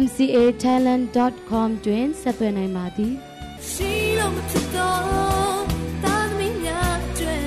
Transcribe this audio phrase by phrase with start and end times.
[0.00, 3.12] mcatalent.com တွင်ဆက်သွယ်နိုင်ပါသည်
[3.70, 5.62] ရှိလို့မဖြစ်တော့
[6.04, 7.38] တာသမီးများကျွဲ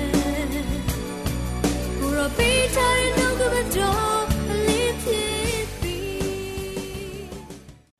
[1.98, 4.24] ကိုရပေးချင်တော့ကမတော်
[4.66, 5.98] လေးဖြစ်ပြီ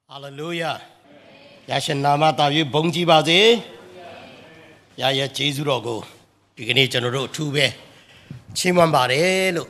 [0.09, 0.72] ဟာလေလုယာ
[1.70, 3.38] ရရှင်နာမတာ၍ဘုန်းကြီးပါစေ
[5.00, 6.00] ရရဲ့ဂျေဇုတော်ကို
[6.56, 7.67] ဒီကနေ့ကျွန်တော်တို့အထူးပဲ
[8.56, 9.69] ချီးမွမ်းပါတယ်လို့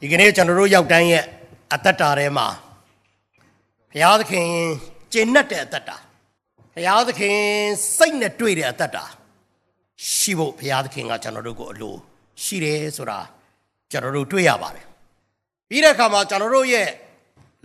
[0.00, 1.24] ဒီကနေ့ကျွန်တော်တို့ရောက်တိုင်းရဲ့
[1.74, 2.48] အသက်တာထဲမှာ
[3.92, 4.48] ဘုရားသခင်
[5.12, 5.96] ကျင့်납တဲ့အသက်တာ
[6.74, 7.38] ဘုရားသခင်
[7.96, 9.04] စိတ်နဲ့တွေ့တဲ့အသက်တာ
[10.14, 11.94] ရှိဖို့ဘုရားသခင်ကကျွန်တော်တို့ကိုအလို
[12.42, 13.20] ရှိတယ်ဆိုတာ
[13.90, 14.86] ကျွန်တော်တို့တွေ့ရပါတယ်
[15.68, 16.88] ပြီးတဲ့အခါမှာကျွန်တော်တို့ရဲ့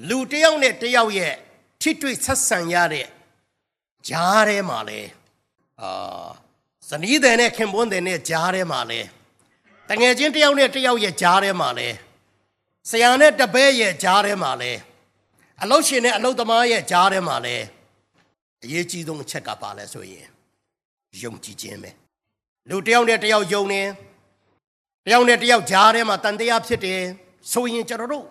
[0.09, 1.33] လူတယောက်နဲ့တယောက်ရဲ့
[1.81, 3.07] ထိတွေ့ဆက်ဆံရတဲ့
[4.07, 4.99] ဂျားထဲမှာလဲ
[5.81, 6.27] အာ
[6.89, 8.99] ဇနီးတဲ့နဲ့ခင်ပွန်းတဲ့နဲ့ဂျားထဲမှာလဲ
[9.89, 11.89] တငယ်ချင်းတယောက်နဲ့တယောက်ရဲ့ဂျားထဲမှာလဲ
[12.89, 14.71] ဆရာနဲ့တပည့်ရဲ့ဂျားထဲမှာလဲ
[15.63, 17.65] အလုတ်ရှင်နဲ့အလုတ်သမားရဲ့ကြားထဲမှာလည်း
[18.63, 20.27] အရေးကြီးဆုံးအချက်ကပါလဲဆိုရင်
[21.23, 21.91] ယုံကြည်ခြင်းပဲ
[22.69, 23.81] လူတယောက်နဲ့တယောက်ယုံနေ
[25.05, 26.99] တယောက်နဲ့တယောက်ကြားထဲမှာတန်တရားဖြစ်တယ်
[27.51, 28.25] ဆိုရင်ကျွန်တော်တို့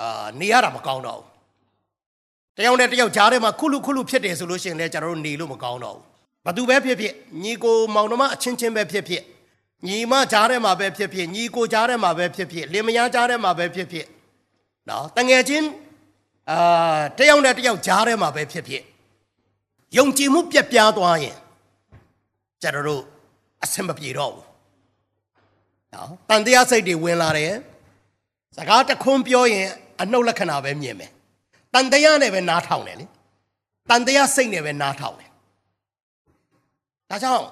[0.00, 6.04] အာနေရတာမကောင်းတော့ဘူးတယောက်နဲ့တယောက်ကြားထဲမှာခုလူခုလူဖြစ်တယ်ဆိုလို့ရှိရင်လည်းကျွန်တော်တို့နေလို့မကောင်းတော့ဘူး
[6.46, 9.22] ဘသူပဲဖြစ်ဖြစ်ညီကိုမောင်နှမအချင်းချင်းပဲဖြစ်ဖြစ်
[9.86, 14.06] ညီမကြားထဲမှာပဲဖြစ်ဖြစ်ညီကိုကြားထဲမှာပဲဖြစ်ဖြစ်လင်မယားကြားထဲမှာပဲဖြစ်ဖြစ်
[14.88, 15.66] နော်တငယ်ချင်း
[16.50, 16.58] အာ
[17.18, 18.82] တယောက်နဲ့တယောက်ကြားထဲမှာပဲဖြစ်ဖြစ်
[19.96, 21.36] ယုံကြည်မှုပြက်ပြားသွားရင်
[22.62, 23.02] ကျွန်တော်တို့
[23.62, 24.46] အဆင်မပြေတော့ဘူး
[25.94, 27.52] နော်တန်တရားစိတ်တွေဝင်လာတယ်
[28.56, 29.68] စကားတခွန်းပြောရင်
[30.00, 31.10] အနှုတ်လက္ခဏာပဲမြင်မယ်
[31.74, 33.06] တန်တရားနဲ့ပဲနားထောင်တယ်လေ
[33.90, 35.30] တန်တရားစိတ်နဲ့ပဲနားထောင်တယ်
[37.10, 37.46] ဒါကြောင့်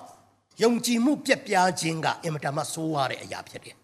[0.62, 3.76] ယုံကြည်မှုပြက်ပြားခြင်းကအင်မတန်မှဆိုးရတဲ့အရာဖြစ်တယ်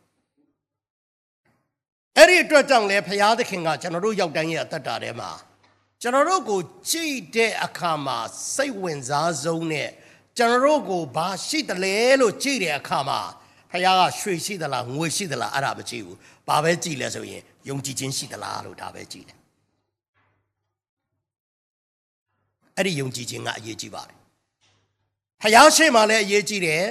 [2.19, 5.31] အဲ့ဒီအတွက်ကြောင့်လဲဘုရားသခင်ကကျွန်တော်တို့ရောက်တိုင်းရဲ့အသက်တာထဲမှာ
[6.03, 6.61] ကျွန်တော်တို့ကို
[6.91, 8.19] ကြည့်တဲ့အခါမှာ
[8.55, 9.89] စိတ်ဝင်စားဆုံးနဲ့
[10.37, 13.21] ကျွန်တော်တို့ကိုဘာရှိတယ်လဲလို့ကြည့်တဲ့အခါမှာ
[13.71, 16.19] ဘုရားကရွှေရှိသလားငွေရှိသလားအဲ့ဒါမကြည့်ဘူး
[16.49, 19.39] ဘာပဲကြည့်လဲဆိုရင်ယုံကြည်ခြင်းရှိသလားလို့ဒါပဲကြည့်တယ်
[22.77, 24.17] အဲ့ဒီယုံကြည်ခြင်းကအရေးကြီးပါတယ်
[25.43, 26.85] ဖယားရှိမှလည်းအရေးကြီးတယ်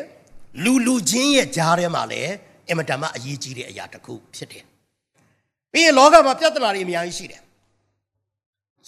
[0.64, 2.32] လူလူချင်းရဲ့ကြားထဲမှာလည်း
[2.68, 4.66] အင်မတန်မှအရေးကြီးတဲ့အရာတစ်ခုဖြစ်တယ်
[5.76, 7.42] ပြီးရင်လောကမှာပြဿနာတွေအများကြီးရှိတယ်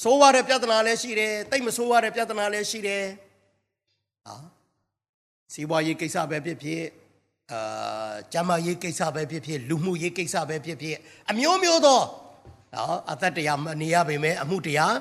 [0.03, 3.03] ဆိုးရတဲ့ပြဿနာလည်းရှိတယ်တိတ်မဆိုးရတဲ့ပြဿနာလည်းရှိတယ်
[4.25, 4.35] ဟာ
[5.53, 6.83] စီးပွားရေးကိစ္စပဲဖြစ်ဖြစ်
[7.51, 10.97] အာကျမရေးကိစ္စပဲဖြစ်ဖြစ်လူမှုရေးကိစ္စပဲဖြစ်ဖြစ်
[11.31, 12.01] အမျိုးမျိုးသော
[12.73, 14.95] နော်အသက်တရားမနေရပေမဲ့အမှုတရား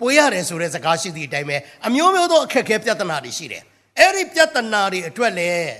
[0.00, 3.62] ပွေးရတယ်ဆိုတဲ့စကားရှိသည့်အတိုင်းပဲအမျိုးမျိုးသောအခက်အခဲပြဿနာတွေရှိတယ်
[3.98, 5.72] အဲ့ဒီပြဿနာတွေအတွက်လည်း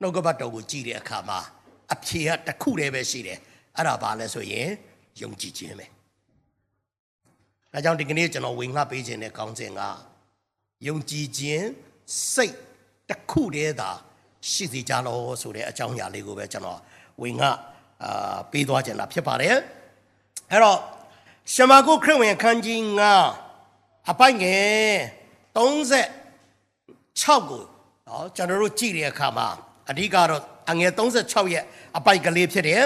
[0.00, 1.38] နှုတ်ကပတ်တော်ကိုကြည့်တဲ့အခါမှာ
[1.94, 3.38] အဖြေကတစ်ခုတည်းပဲရှိတယ်
[3.76, 4.68] အဲ့ဒါဘာလဲဆိုရင်
[5.20, 5.86] ယုံကြည်ခြင်းပဲ
[7.72, 9.80] ဒါကြောင့်ဒီကနေ့ကျွန်တော်ဝင်ငှပေးခြင်းတဲ့ကောင်းစဉ်က
[10.86, 11.66] ယုံကြည်ခြင်း
[12.32, 12.56] စိတ်
[13.08, 13.90] တစ်ခုတည်းသာ
[14.50, 16.80] ရှိစေကြလောဆိုတဲ့အကြောင်းအရာလေးကိုပဲကျွန်တော်
[17.22, 17.46] ဝင်ငှ
[18.04, 19.56] အာပေးသွားခြင်းလားဖြစ်ပါတယ်
[20.50, 20.78] အဲ့တော့
[21.54, 22.80] ရှမာကုခရစ်ဝင်ခန်းကြီး
[23.44, 24.94] 9အပိုက်ငယ်
[25.56, 27.62] 36ကို
[28.08, 29.48] နော်ကျွန်တော်တို့ကြည့်တဲ့အခါမှာ
[29.90, 31.64] အဓိကတော့အငယ်36ရဲ့
[31.96, 32.82] အပိုက်ကလေးဖြစ်တယ်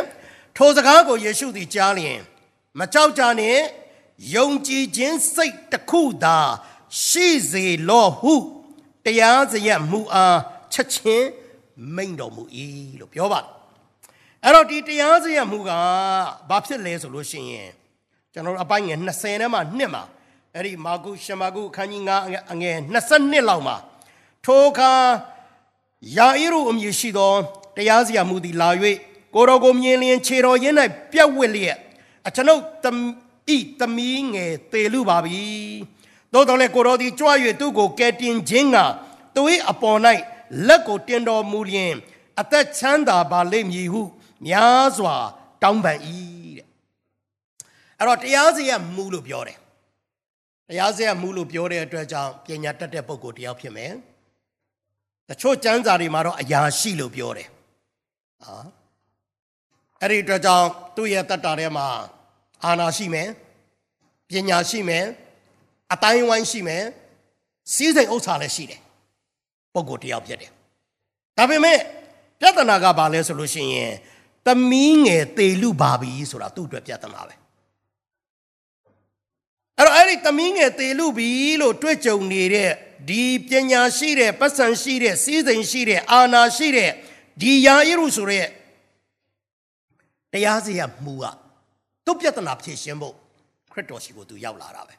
[0.62, 2.20] ထိုစကားကိုယေရှုသည်ကြားလျင်
[2.78, 3.62] မကြောက်ကြနှင့်
[4.34, 6.38] ယုံကြည်ခြင်းစိတ်တစ်ခုသာ
[7.04, 8.34] ရှိစေလောဟု
[9.04, 10.38] တရားစရမူအား
[10.72, 11.28] ချက်ချင်း
[11.96, 12.42] မိန်တော်မူ၏
[13.00, 13.48] လို့ပြောပါတယ်
[14.44, 15.70] အဲ့တော့ဒီတရားစရမူက
[16.48, 17.70] ဘာဖြစ်လဲဆိုလို့ရှိရင်
[18.32, 20.04] ကျွန်တော်တို့အပိုင်းငယ်20ထဲမှာနှစ်မှာ
[20.54, 23.76] အဲ့ဒီမာကုရှမာကုအခန်းကြီး9အငယ်22လောက်မှာ
[24.44, 24.92] ထိုအခါ
[26.16, 27.32] ယာဣရုအမည်ရှိသော
[27.76, 28.70] တရားစရမူသည်လာ၍
[29.34, 30.76] ကိုတော်ကိုမြင်လျင်ခြေတော်ရင်း၌
[31.12, 31.78] ပြက်ဝစ်လျက်
[32.26, 32.86] အကျွန်ုပ်တ
[33.56, 35.44] ဤသမီးငယ်သေလူပါပြီ
[36.32, 37.28] သို့တော်လည်းကိုတော်သည်ကြွ၍
[37.60, 38.78] သူ့ကိုကယ်တင်ခြင်းက
[39.34, 39.98] သူ၏အပေါ်၌
[40.66, 41.94] လက်ကိုတင်တော်မူလျင်
[42.40, 44.02] အသက်ချမ်းသာပါလိမ့်မည်ဟု
[44.46, 45.16] များစွာ
[45.62, 45.98] တောင်းပန်၏
[46.58, 46.66] တဲ့
[47.98, 49.58] အဲ့တော့တရားစီရမူလို့ပြောတယ်
[50.68, 53.92] တရားစီရမူလို့ပြောတဲ့အတွက်ကြောင့်ပညာတတ်တဲ့ပုဂ္ဂိုလ်တယောက်ဖြစ်မယ်
[55.28, 57.48] တချို့ကျမ်းစာတွေမှာတော့အရာရှိလို့ပြောတယ်
[58.44, 58.54] ဟာ
[60.02, 61.86] အဲ့ဒီအတွက်ကြောင့်သူ့ရဲ့တတ်တာထဲမှာ
[62.64, 63.28] အာနာရှိမယ်
[64.28, 65.04] ပညာရှိမယ်
[65.92, 66.84] အတိုင်းဝိုင်းရှိမယ်
[67.74, 68.80] စီးစိမ်ဥစ္စာလည်းရှိတယ်
[69.74, 70.50] ပုံကိုယ်တယောက်ဖြစ်တယ်
[71.36, 71.78] ဒါပေမဲ့
[72.40, 73.92] ပြဿနာကဘာလဲဆိုလို့ရှိရင်
[74.46, 77.34] သမီးငယ်တေလူပါပြီဆိုတာသူ့အတွက်ပြဿနာပဲ
[79.76, 81.30] အဲ့တော့အဲ့ဒီသမီးငယ်တေလူပြီ
[81.60, 82.70] လို့တွေ့ကြုံနေတဲ့
[83.08, 86.90] ဒီပညာရှိတဲ့ပတ်စံရှိတဲ့စီးစိမ်ရှိတဲ့အာနာရှိတဲ့
[87.40, 88.46] ဒီယာယရုဆိုတဲ့
[90.32, 91.24] တရားစီရမှုက
[92.06, 93.14] သူ့ပြဿနာဖြေရှင်းဖို့
[93.72, 94.94] ခရစ်တော်ရှိကိုသူရောက်လာတာပဲ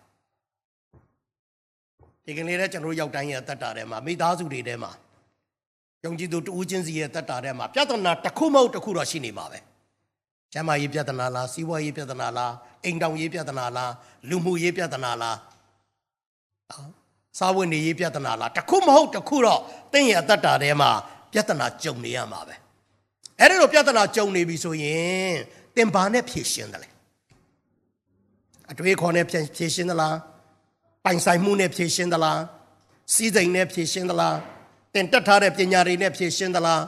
[2.25, 4.91] ဒီကနေ့လည်းကျွန်တော်တို့ရောက်တိုင်းရဲ့အသက်တာထဲမှာမိသားစုတွေထဲမှာ
[6.05, 9.59] ယုံကြည်သူတူးချင်းစီရဲ့အသက်တာထဲမှာပြဿနာတစ်ခုမဟုတ်တစ်ခုတော့ရှိနေမှာပဲ
[10.53, 12.53] ကျမ်းမာရေးပြဿနာလားစီးပွားရေးပြဿနာလား
[12.85, 13.91] အိမ်တောင်ရေးပြဿနာလား
[14.29, 15.37] လူမှုရေးပြဿနာလား
[17.39, 19.61] စာဝင်နေရေးပြဿနာလားတစ်ခုမဟုတ်တစ်ခုတော့
[19.93, 20.89] တင့်ရဲ့အသက်တာထဲမှာ
[21.31, 22.55] ပြဿနာကြုံနေရမှာပဲ
[23.41, 25.35] အဲ့ဒီလိုပြဿနာကြုံနေပြီဆိုရင်
[25.75, 26.89] တင်ဘာနဲ့ဖြေရှင်းတယ်လေ
[28.71, 30.15] အတွေးခေါ်နဲ့ဖြေရှင်းသလား
[31.05, 32.39] ပိုင်ဆိုင်မှုနဲ့ဖြေရှင်းသလား
[33.13, 34.37] စီးစိမ်နဲ့ဖြေရှင်းသလား
[34.93, 36.83] တင်တက်ထားတဲ့ပညာတွေနဲ့ဖြေရှင်းသလား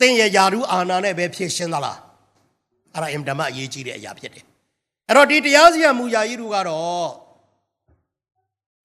[0.00, 1.98] တင်ရဲ့ယာရုအာနာနဲ့ပဲဖြေရှင်းသလား
[2.92, 4.44] အဲ့ဒါအင်တမအရေးကြီးတဲ့အရာဖြစ်တယ်
[5.08, 7.08] အဲ့တော့ဒီတရားစီရင်မှုယာယီတို့ကတော့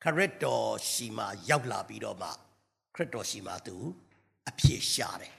[0.03, 2.29] ခရစ်တော်ရှိမှရောက်လာပြီးတော့မှ
[2.95, 3.75] ခရစ်တော်ရှိမှသူ
[4.49, 5.33] အပြည့်ရှာတယ်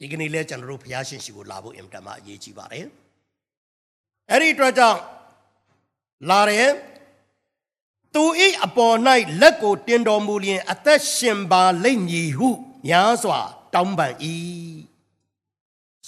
[0.00, 2.86] ဒီကနေ့လဲကျွန်တော်တို့ဘုရားရှင်ရှိကိုလာဖို့အင်တမအရေးကြီးပါတယ်
[4.30, 5.00] အဲ့ဒီအတွက်ကြောင့်
[6.30, 6.70] လာတယ်
[8.14, 8.96] သူဤအပေါ်၌
[9.40, 12.48] လက်ကိုတင်တော်မူလျင် အသက်ရှင်ပါလိမ့်မည်ဟု
[12.86, 13.40] များစွာ
[13.74, 14.14] တောင်းပန်၏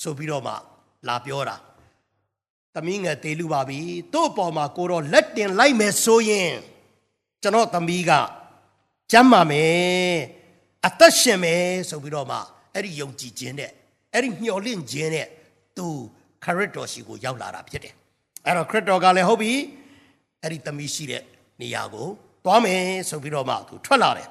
[0.00, 0.54] ဆိုပြီးတော့မှ
[1.08, 1.56] လာပြောတာ
[2.74, 3.80] သမီးငယ်တေလူပါပြီ
[4.12, 6.52] သူ့အပေါ်မှာကိုတော့လက်တင်လိုက်မယ်ဆိုရင်
[7.42, 8.12] ကျွန်တော်သမီးက
[9.12, 10.16] ကျမ်းမာမယ်
[10.86, 12.38] အသက်ရှင်မယ်ဆိုပြီးတော့မှ
[12.74, 13.72] အဲ့ဒီယုံကြည်ခြင်းနဲ့
[14.14, 15.26] အဲ့ဒီမျှော်လင့်ခြင်းနဲ့
[15.76, 15.86] သူ
[16.44, 17.94] ခရစ်တော်ရှိကိုရောက်လာတာဖြစ်တယ်
[18.46, 19.52] အဲ့တော့ခရစ်တော်ကလည်းဟုတ်ပြီ
[20.42, 21.22] အဲ့ဒီသမီးရှိတဲ့
[21.60, 22.06] နေရာကို
[22.44, 24.28] သွားမယ်ဆိုပြီးတော့မှသူထွက်လာတယ်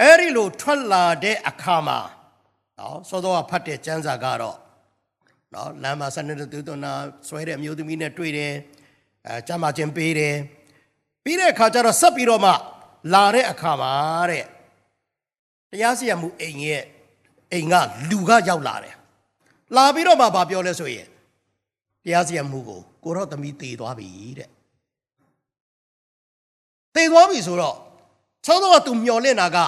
[0.00, 1.98] အဲ့ဒီလိုထွက်လာတဲ့အခါမှာ
[2.78, 4.58] နော်စောစောကဖတ်တဲ့ကျမ်းစာကတော့
[5.54, 6.92] နော်လမ်းမှာဆန္ဒတူတူနာ
[7.28, 8.52] ဆွဲတဲ့အမျိုးသမီးနဲ့တွေ့တယ်
[9.26, 10.36] အဲကျမ်းမာခြင်းပေးတယ်
[11.24, 12.52] ပြီးတဲ့အခါကျတော့ဆက်ပြီးတော့မှ
[13.12, 13.92] လာတဲ့အခါမှာ
[14.30, 14.44] တဲ့
[15.70, 16.84] တရားစီရင်မှုအိမ်ရဲ့
[17.52, 17.74] အိမ်က
[18.10, 18.94] လူကရောက်လာတယ်
[19.76, 21.06] လာပြီးတော့မှဗာပြောလဲဆိုရင်
[22.04, 24.08] တရားစီရင်မှုကိုကိုတော့သမီးတည်သွားပြီ
[24.38, 24.50] တဲ့
[26.94, 27.76] တည်သွားပြီဆိုတော့
[28.46, 29.58] သောတော့သူမျော်လင့်တာက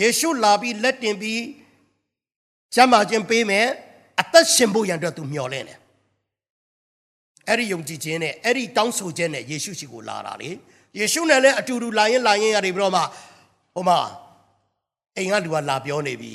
[0.00, 1.42] ယေရှုလာပြီးလက်တင်ပြီး
[2.74, 3.66] ကျမ်းမာခြင်းပေးမယ်
[4.20, 5.78] အသက်ရှင်ဖို့ရန်အတွက်သူမျှော်လင့်တယ်
[7.48, 10.50] အဲ့ဒီယုံကြည်ခြင်းနဲ့အဲ့ဒီတောင်းဆိုခြင်းနဲ့ယေရှုရှိကိုလာတာလေ
[10.98, 13.02] ယေရှုနဲ့လည်းအတူတူလာရင်လာရင်ရတယ်ပြီးတော့မှ
[13.74, 13.98] ဟိုမှာ
[15.16, 16.32] အိမ်ကလူကလာပြောနေပြီ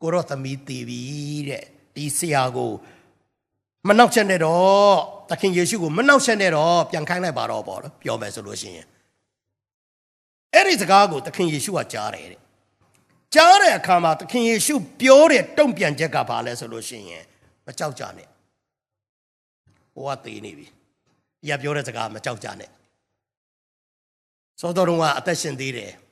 [0.00, 1.00] ကိုတော့သမီးတည်ပြီ
[1.48, 1.64] တဲ့
[1.94, 2.72] ဒီဆရာကို
[3.88, 4.96] မနှောက်ချက်နဲ့တော့
[5.30, 8.86] သခင်ယေရှုကိုမနှောက်ချက်နဲ့တော့ပြန်ခိုင်းလိုက်ပါတော့ပေါ့နော်ပြောမယ်ဆိုလို့ရှိရင်
[10.54, 12.40] အဲ့ဒီစကားကိုသခင်ယေရှုကကြားတယ်တဲ့
[13.34, 17.24] ကြားတဲ့အခါမှာသခင်ယေရှုပြောတဲ့တုံ့ပြန်ချက်ကဘာလဲဆိုလို့ရှိရင်
[17.66, 18.28] မကြောက်ကြနဲ့
[19.94, 20.66] ဟိုကသေးနေပြီ။
[21.40, 22.70] ဒီကပြောတဲ့စကားမကြောက်ကြနဲ့။
[24.60, 25.92] သောတော်တော်ကအသက်ရှင်သေးတယ်။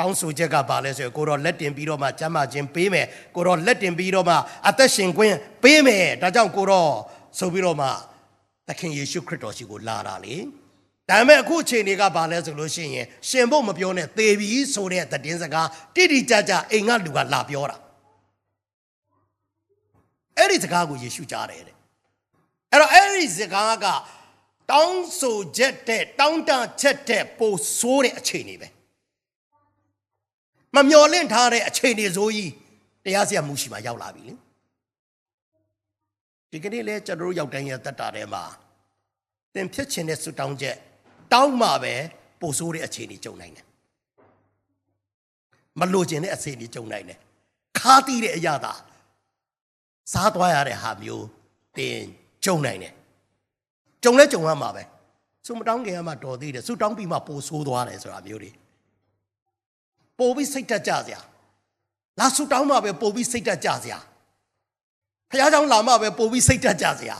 [0.00, 4.34] တောင်းဆိုချက်ကဘာလဲဆိုရင်ကိုတော့လက်တင်ပြီးတော့မှကျမ်းမာခြင်းပေးမယ်။ကိုတော့လက်တင်ပြီးတော့မှ
[4.68, 6.90] အသက်ရှင်ခွင့်ပေးမယ်။ဒါကြောင့်ကိုတော့
[7.38, 7.88] ဆိုပြီးတော့မှ
[8.68, 10.36] သခင်ယေရှုခရစ်တော်ရှိကိုလာတာလေ။
[11.08, 17.76] ဒါပေမဲ့အခုအချိန်တွေကဘာလဲဆိုလို့ရှိရင်ရှင်ဖို့မပြောနဲ့သေပြီဆိုတဲ့သတင်းစကားတိတိကျကျအိမ်ကလူကလာပြောတာ
[20.36, 21.76] အဲ့ဒီစကားကိုယေရှုကြားတယ်တဲ့
[22.72, 23.86] အဲ့တော့အဲ့ဒီစကားက
[24.70, 28.68] တောင်းဆိုချက်တဲ့တောင်းတချက်တဲ့ပိုဆိုးတဲ့အခြေအနေပဲ
[30.76, 32.50] မမျော်လင့်ထားတဲ့အခြေအနေဆိုကြီး
[33.04, 34.34] တရားစီရင်မှုရှိမှရောက်လာပြီလေ
[36.50, 38.44] ဒီကနေ့လဲကျွန်တော်တို့ရောက်တိုင်းရဲ့တက်တာထဲမှာ
[39.54, 40.76] သင်ဖြစ်ခြင်းတဲ့ဆုတောင်းချက်
[41.32, 41.94] တောင်းမှပဲ
[42.40, 43.66] ပိုဆိုးတဲ့အခြေအနေကြုံနိုင်တယ်
[45.80, 47.18] မလိုချင်တဲ့အခြေအနေကြုံနိုင်တယ်
[47.78, 48.72] ခါတီးတဲ့အရာသာ
[50.12, 51.26] စားသွားရတဲ့ဟာမျိုး
[51.78, 51.98] တင်
[52.44, 52.94] ကြုံနိုင်တယ်
[54.02, 54.82] ကြုံလဲကြုံရမှာပဲ
[55.46, 58.50] ဆုမတောင်းခင်ကမှတော်သေးတယ်ဆုတောင်းပြီးမှပိုဆိုးသွားတယ်ဆိုတာမျိုးတွေ
[60.19, 61.19] ပို့ပြီးစိတ်တက်ကြစရာ
[62.19, 63.99] လာဆုတောင်းမှပဲပို့ပြီးစိတ်တက်ကြစရာ
[65.29, 67.17] ဖះเจ้าလာမှပဲပို့ပြီးစိတ်တက်ကြစရာ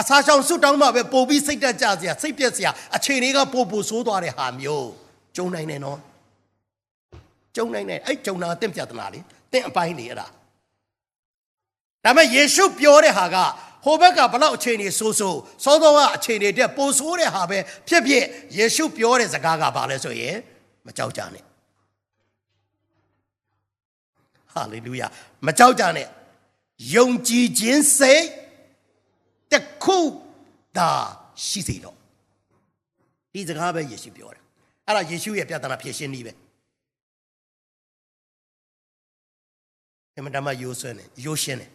[0.00, 4.88] အစာရှောင်ဆုတောင်းမှပဲပို့ပြီးစိတ်တက်ကြစရာစိတ်ပြက်စရာအခြေအနေကပို့ပို့ဆိုးသွားတဲ့ဟာမျိုး
[5.36, 5.98] ကြုံနိုင်တယ်နော်
[7.56, 9.20] ကြုံနိုင်တယ်အဲ့ကြုံတာတင့်ပြတ်တနာလေ
[9.52, 10.26] တင့်အပိုင်းနေအဲ့ဒါ
[12.04, 13.36] ဒါပေမဲ့ယေရှုပြောတဲ့ဟာက
[13.84, 17.58] ဟိုဘက်ကဘလောက်အခြေအနေဆိုးဆိုးစောစောကအခြေအနေတက်ပိုဆိုးတဲ့ဟာပဲ
[17.88, 18.24] ဖြစ်ဖြစ်
[18.56, 20.36] ယေရှုပြောတဲ့စကားကဘာလဲဆိုရင်
[20.86, 21.44] မကြောက်ကြနဲ့
[24.53, 25.07] ဟာလေလုယာ
[25.45, 26.07] မကြောက်ကြနဲ့
[26.95, 28.25] ယုံကြည်ခြင်းစိတ်
[29.51, 29.99] တခု
[30.77, 30.91] သာ
[31.45, 31.97] ရှိစေတော့
[33.33, 34.43] ဒီစကားပဲယေရှုပြောတယ်
[34.87, 36.33] အဲ့ဒါယေရှုရဲ့ပြဿနာဖြေရှင်းနည်းပဲ
[40.17, 41.67] အမှန်တမ်းယိုးဆွဲနေယိုးရှင်းနေ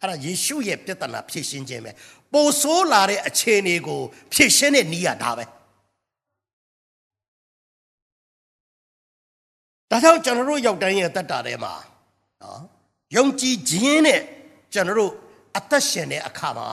[0.00, 1.90] အဲ့ဒါယေရှုရဲ့ပြဿနာဖြေရှင်းခြင်းပဲ
[2.32, 4.00] ပိုဆိုးလာတဲ့အခြေအနေကို
[4.32, 5.44] ဖြေရှင်းတဲ့နည်းကဒါပဲ
[9.94, 11.72] ဒါကြောင့်ကျွန်တော်တို့ရောက်တိုင်းရဲ့တက်တာထဲမှာ
[12.42, 12.60] နော်
[13.16, 14.20] ယုံကြည်ခြင်းနဲ့
[14.72, 15.12] ကျွန်တော်တို့
[15.58, 16.68] အသက်ရှင်တဲ့အခါမှာ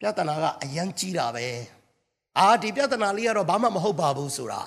[0.00, 1.46] ပြဿနာကအယံကြီးတာပဲ
[2.38, 4.62] အာဒီပြဿနာလေးကတော့ဘာမှမဟုတ်ပါဘူးဆိုတာ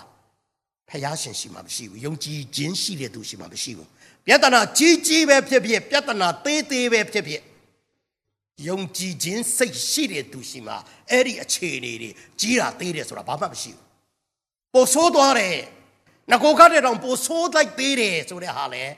[0.89, 3.89] ဖះရှင်ရှိမှမရှိဘူးယုံကြည်ခြင်းရှိတဲ့သူရှိမှမရှိဘူး
[4.25, 7.43] ပြဿနာကြီးကြီးပဲဖြစ်ဖြစ်ပြဿနာသေးသေးပဲဖြစ်ဖြစ်
[8.67, 10.73] ယုံကြည်ခြင်းစိတ်ရှိတဲ့သူရှိမှ
[11.11, 13.83] အဲ့ဒီအခြေအနေတွေကြီးတာသေးတယ်ဆိုတာဘာမှမရှိဘူး
[14.73, 15.57] ပိုဆိုးသွားတယ်
[16.31, 18.93] ငကိုကတဲ့တောင်ပိုဆိုးလိုက်သေးတယ်ဆိုတဲ့ဟာလည်း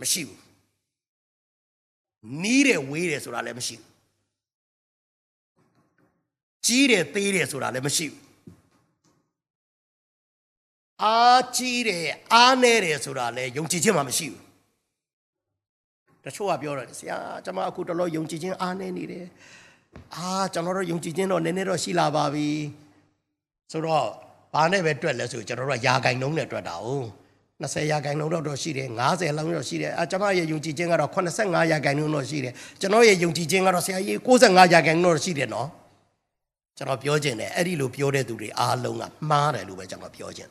[0.00, 0.40] မရှိဘူး
[2.42, 3.88] နီးတယ်ဝေးတယ်ဆိုတာလည်းမရှိဘူး
[6.66, 8.20] ကြီးတယ်သေးတယ်ဆိုတာလည်းမရှိဘူး
[11.02, 14.42] အားကြီးတယ်အားနေတယ်ဆိုတာလည်းယုံကြည်ခြင်းမှမရှိဘူး
[16.24, 19.26] တချို့ကပြောတယ်ဆရာကျွန်မအခုတလောယုံကြည်ခြင်းအားနေနေတယ်
[20.14, 22.48] အာကျွန်တော်တို့ယုံကြည်ခြင်းတော့နည်းနည်းတော့ရှိလာပါပြီ
[23.72, 24.08] ဆိုတော့
[24.56, 26.86] ဘာနဲ့ပဲတွက်လဲဆိုကျွန်တော်တို့ကယာဂိုင်နှုံးနဲ့တွက်တာ哦
[27.62, 35.68] 20ရာခိုင်နှုန်းတော့တော့ရှိတယ်90လောက်တော့ရှိတယ်အကျွန်မရဲ့ယုံကြည်ခြင်းကတော့85ရာခိုင်နှုန်းတော့ရှိတယ်ကျွန်တော်ရဲ့ယုံကြည်ခြင်းကတော့ဆရာကြီး65ရာခိုင်နှုန်းတော့ရှိတယ်နော်
[36.76, 40.50] ကျွန်တော်ပြောခြင်းတယ်အဲ့ဒီလိုပြောတဲ့သူတွေအားလုံးကမှားတယ်လို့ပဲကျွန်တော်ပြောခြင်း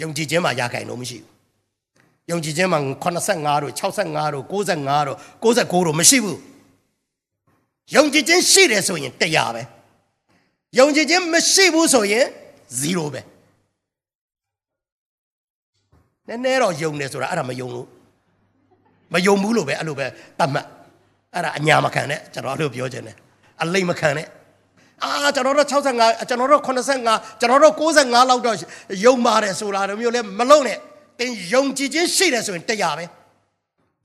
[0.00, 1.28] ယုံကြည်ခြင်းမှာရာခိုင်နှုန်းမရှိဘူး
[2.30, 2.80] ယုံကြည်ခြင်းမှာ
[3.20, 6.38] 85တို့65တို့95တို့69တို့မရှိဘူး
[7.94, 9.62] ယုံကြည်ခြင်းရှိတယ်ဆိုရင်100ပဲ
[10.78, 12.26] ယုံကြည်ခြင်းမရှိဘူးဆိုရင်
[12.82, 13.20] 0ပဲ
[16.28, 17.88] နည်းနည်းတော့ယုံတယ်ဆိုတာအဲ့ဒါမယုံလို့
[19.12, 20.06] မယုံဘူးလို့ပဲအဲ့လိုပဲ
[20.38, 20.66] တတ်မှတ်
[21.34, 23.16] အဲ့ဒါအညာမခံနဲ့ကျွန်တော်အဲ့လိုပြောခြင်းနဲ့
[23.62, 24.26] အလိမ့်မခံနဲ့
[25.02, 28.56] အာကျွန်တော်တို့65ကျွန်တော်တို့85ကျွန်တော်တို့65လောက်တော့
[29.04, 30.78] ယုံပါတယ်ဆိုတာမျိုးလဲမလုံးနဲ့
[31.20, 33.04] တင်ယုံကြည်ခြင်းရှိတယ်ဆိုရင်တရားပဲ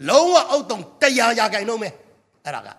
[0.09, 1.89] လုံးဝအောက်တုံတရားရာခိုင်နှုန်းပဲ
[2.45, 2.69] အဲ့ဒါက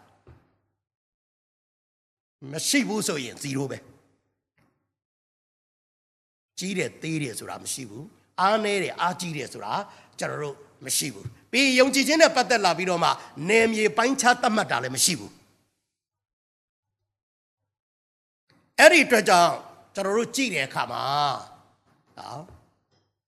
[2.52, 3.78] မရှိဘူးဆိုရင်0ပဲ
[6.60, 8.06] ကြီးတယ်သေးတယ်ဆိုတာမရှိဘူး
[8.40, 9.74] အားနည်းတယ်အားကြီးတယ်ဆိုတာ
[10.18, 13.10] ကျွန်တော်တို့မရှိဘူးပြီးယုံကြည်ခြင်းနဲ့ပတ်သက်လာပြီးတော့မှ
[13.48, 15.32] နယ်မြေပိုင်းခြားသတ်မှတ်တာလည်းမရှိဘူး
[18.78, 19.52] အဲ့ဒီအတွက်ကြောင့်
[19.94, 21.02] ကျွန်တော်တို့ကြည့်တဲ့အခါမှာ
[22.18, 22.42] နော်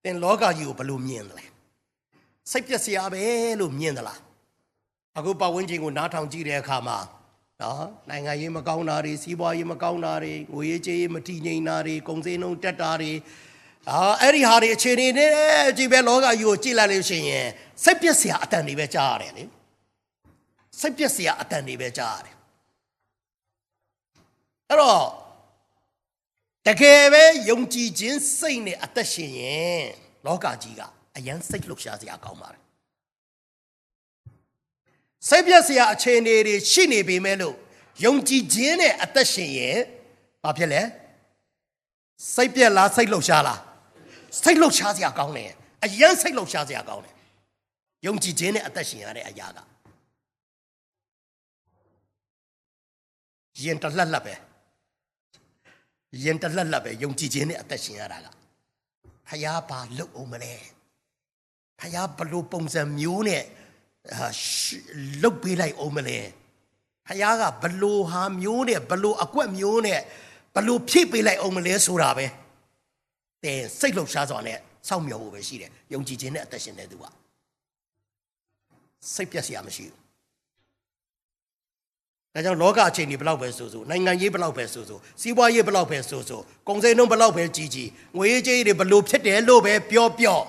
[0.03, 1.45] သင်လောကကြီးကိုဘယ်လိုမြင်သလဲ
[2.51, 3.23] စိတ်ပျက်စရာပဲ
[3.61, 4.21] လို့မြင်သလား
[5.19, 6.97] အခုပတ်ဝန်းကျင်ကိုနားထောင်ကြည့်တဲ့အခါမှာ
[7.63, 13.13] နော်နိုင်ငံရေးမကောင်းတာတွေစီးပွားရေးမကောင်းတာတွေငွေရေးကြေးရေးမတည်ငြိမ်တာတွေကုန်စည်နှုန်းတက်တာတွေ
[13.91, 15.33] အာအဲ့ဒီဟာတွေအခြေအနေနဲ့
[15.77, 17.49] ကြည့်ပဲလောကကြီးကိုကြည့်လိုက်လို့ရှိရင်
[17.85, 19.45] စိတ်ပျက်စရာအတန်တွေပဲကြားရတယ်လေ
[20.81, 22.35] စိတ်ပျက်စရာအတန်တွေပဲကြားရတယ်
[24.69, 25.07] အဲ့တော့
[26.67, 29.85] တကယ်ပဲယုံကြည်ခြင်းစိတ်နဲ့အသက်ရှင်ရင်
[30.27, 30.83] လောကကြီးက
[31.17, 32.62] အယမ်းစိတ်လှုပ်ရှားစရာကောင်းပါတယ်
[35.29, 37.55] စိတ်ပြက်စရာအခြေအနေတွေရှိနေပေမဲ့လို့
[38.05, 39.79] ယုံကြည်ခြင်းနဲ့အသက်ရှင်ရင်
[40.43, 40.83] ဘာဖြစ်လဲ
[42.35, 43.61] စိတ်ပြက်လားစိတ်လှုပ်ရှားလား
[44.43, 45.51] စိတ်လှုပ်ရှားစရာကောင်းတယ်
[45.85, 47.15] အယမ်းစိတ်လှုပ်ရှားစရာကောင်းတယ်
[48.07, 49.59] ယုံကြည်ခြင်းနဲ့အသက်ရှင်ရတဲ့အရာက
[53.65, 54.35] ရင်တလှက်လှက်ပဲ
[56.25, 58.27] ရင်တလှက်လှက်ပဲယုံကြည်ခြင်းနဲ့အသက်ရှင်ရတာက
[59.29, 60.55] ဖယားဘာလုပ်အောင်မလဲ
[61.81, 63.45] ဖယားဘလို့ပုံစံမျိုးနဲ့
[65.23, 66.19] လုတ်ပေးလိုက်အောင်မလဲ
[67.07, 70.01] ဖယားကဘလို့ဟာမျိုးနဲ့ဘလို့အကွက်မျိုးနဲ့
[70.55, 72.27] ဘလို့ဖြည့်ပေးလိုက်အောင်မလဲဆိုတာပဲ
[73.45, 77.05] တဲ့စိတ်လှုပ်ရှားစွာနဲ့စောင့်မျှော်ဖို့ပဲရှိတယ်ယုံကြည်ခြင်းနဲ့အသက်ရှင်တဲ့သူက
[79.15, 80.03] စိတ်ပြက်စရာမရှိဘူး
[82.35, 90.41] ဒါကြောင့်လောကအခြေအနေဘလောက်ပဲဆိုဆိုနိုင်ငံရေးဘလောက်ပဲဆိုဆိုစီးပွားရေးဘလောက်ပဲဆိုဆိုကုန်စည်နှုန်းဘလောက်ပဲကြီးကြီးငွေကြေးတွေဘလို့ဖြစ်တယ်လို့ပဲပြောပြော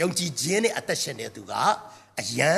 [0.00, 1.52] ယုံကြည်ခြင်းနဲ့အသက်ရှင်တဲ့သူက
[2.20, 2.52] အယံ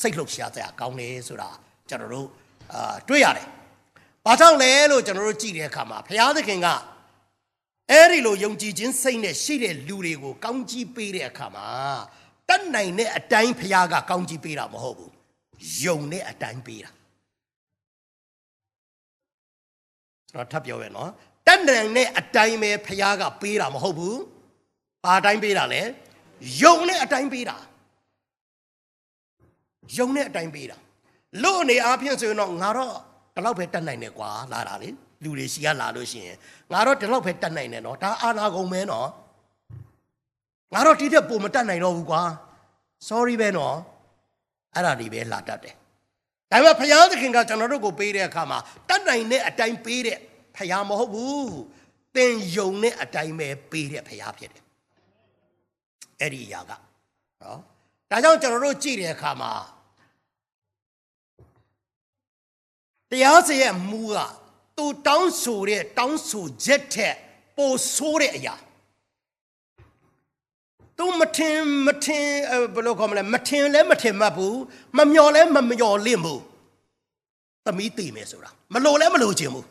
[0.00, 1.50] စိတ်လှုပ်ရှားစရာကောင်းတယ်ဆိုတာ
[1.88, 2.28] ကျွန်တော်တို့
[2.72, 3.46] အာတွေ့ရတယ်။
[4.26, 6.68] ဘာကြောင့်လဲလို့ကျွန်တော်တို့ကြည့်တဲ့အခါမှာဘုရားသခင်က
[7.90, 11.68] အဲ့ဒီလိုယုံကြည်ခြင်းစိတ်နဲ့ရှိတဲ့လူတွေကိုကောင်းကြီးပေးတဲ့အခါမှာ
[12.48, 15.10] တတ်နိုင်တဲ့အတိုင်းဘုရားကကောင်းကြီးပေးတာမဟုတ်ဘူး။
[15.84, 16.90] ယုံတဲ့အတိုင်းပေးတာ။
[20.30, 21.10] ကျွန်တော်ထပ်ပြောရနော်။
[21.46, 24.16] တတ်နိုင်တဲ့အတိုင်းပဲဘုရားကပေးတာမဟုတ်ဘူး။
[25.04, 25.82] ဘာအတိုင်းပေးတာလဲ။
[26.62, 27.56] ယုံတဲ့အတိုင်းပေးတာ။
[29.96, 30.76] ယုံတဲ့အတိုင်းပေးတာ။
[31.42, 32.94] လို့အနေအားဖြင့်ဆိုရင်တော့ငါတော့
[33.34, 34.90] ဒီလောက်ပဲတတ်နိုင်တယ်ကွာလာတာလေ။
[35.22, 36.36] လူတွေရှိရလာလို့ရှိရင်
[36.72, 39.08] ငါတော့ဒီလောက်ပဲတတ်နိုင်တယ်နော်ဒါအာနာကုန်မဲနော်
[40.74, 42.22] ငါတော့ဒီတဲ့ပုံမတတ်နိုင်တော့ဘူးကွာ
[43.08, 43.76] sorry ပဲနော်
[44.74, 45.74] အဲ့ဒါဒီပဲလာတတ်တယ်
[46.50, 48.58] ဒါပေမဲ့ဘုရားသခင်ကကျွန်တော်တို့ကိုပေးတဲ့အခါမှာ
[48.88, 50.18] တတ်နိုင်တဲ့အတိုင်းပေးတဲ့
[50.56, 51.52] ဖရာမဟုတ်ဘူး
[52.16, 54.64] သင်ယုံတဲ့အတိုင်းပဲပေးတဲ့ဖရာဖြစ်တယ်
[56.20, 56.72] အဲ့ဒီအရာက
[57.42, 57.60] နော်
[58.12, 59.52] ဒါကြောင့်ကျွန်တော်တို့ကြည့်တဲ့အခါမှာ
[63.10, 64.16] တရားစီရဲ့မူက
[64.76, 67.16] သူတောင်းဆိုတဲ့တောင်းဆိုချက်ထက်
[67.56, 68.54] ပိုဆိုးတဲ့အရာ
[70.98, 72.28] သူမထင်မထင်
[72.74, 74.58] ဘယ်လိုခေါ်မလဲမထင်လဲမထင်မှတ်ဘူး
[74.98, 76.42] မမျော်လဲမမျော်လင့်ဘူး
[77.66, 79.66] သမီးသိမယ်ဆိုတာမလို့လဲမလို့ချင်ဘူး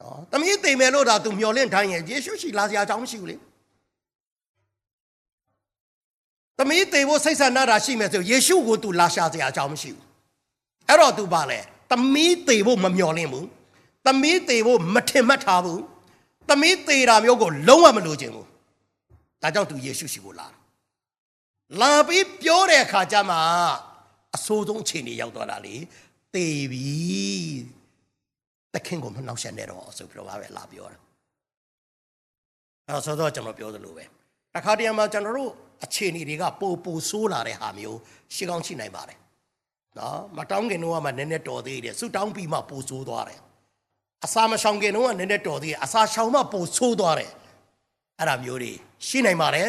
[0.00, 3.36] နော်သမီးသိမယ်လို့ဒါသူမျော်လင့်ထားရင်ယေရှုရှိလာစရာအကြောင်းမရှိဘူးလေ
[6.58, 10.06] သမီးသိဖို့စိတ်ဆန္ဒတာရှိမယ်ဆိုယေရှုကိုသူလာရှာစရာအကြောင်းမရှိဘူး
[10.88, 11.58] အဲ့တော့သူပါလဲ
[11.90, 13.46] သမီးသိဖို့မမျော်လင့်ဘူး
[14.06, 15.82] သမီးသိဖို့မထင်မှတ်ထားဘူး
[16.48, 18.46] သမီးသိတာမျိုးကိုလုံးဝမလိုချင်ဘူး
[19.42, 20.46] ဒါကြောင့်သူယေရှုရှိကိုလာ
[21.80, 23.36] လာပြီးပြောတဲ့အခါကျမှ
[24.34, 25.74] အဆိုးဆုံးအခြေအနေရောက်သွားတာလေ
[26.34, 26.94] သေပြီ
[28.74, 30.98] တခင်ကိုမနှောက်ရှက်နဲ့တော့ဆိုပြီးတော့ပဲလာပြောတာ
[32.88, 34.04] အဲဆိုတော့ကျွန်တော်ပြောသလိုပဲ
[34.54, 35.52] တခါတည်းမှာကျွန်တော်တို့
[35.84, 37.98] အခြေအနေတွေကပိုပိုဆိုးလာတဲ့ဟာမျိုး
[38.34, 39.18] ရှိကောင်းရှိနိုင်ပါတယ်
[39.98, 43.40] နော်မတောင်းခင်တော့မှနည်းနည်းတော်သေးတယ်ဆူတောင်းပြီးမှပိုဆိုးသွားတယ်
[44.24, 47.32] အစာမရှောင်ခင်တော့နည်းနည်းတော်သေးတယ်အစာရှောင်မှပိုဆိုးသွားတယ်
[48.18, 48.72] အဲ့ဒါမျိုးတွေ
[49.06, 49.68] ရှိနိုင်ပါတယ်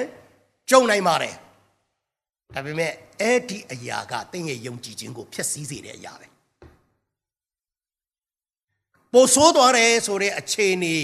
[0.69, 1.35] ကြုံနိုင်ပါတယ်
[2.53, 2.91] ဒါပေမဲ့
[3.21, 6.27] အဲ့ဒီအရာကတင့်ရဲ့ယုံကြည်ခြင်းကိုဖျက်ဆီးစေတဲ့အရာပဲ
[9.13, 10.95] ပိုဆိုးသွားတယ်ဆိုတဲ့အခြေအနေ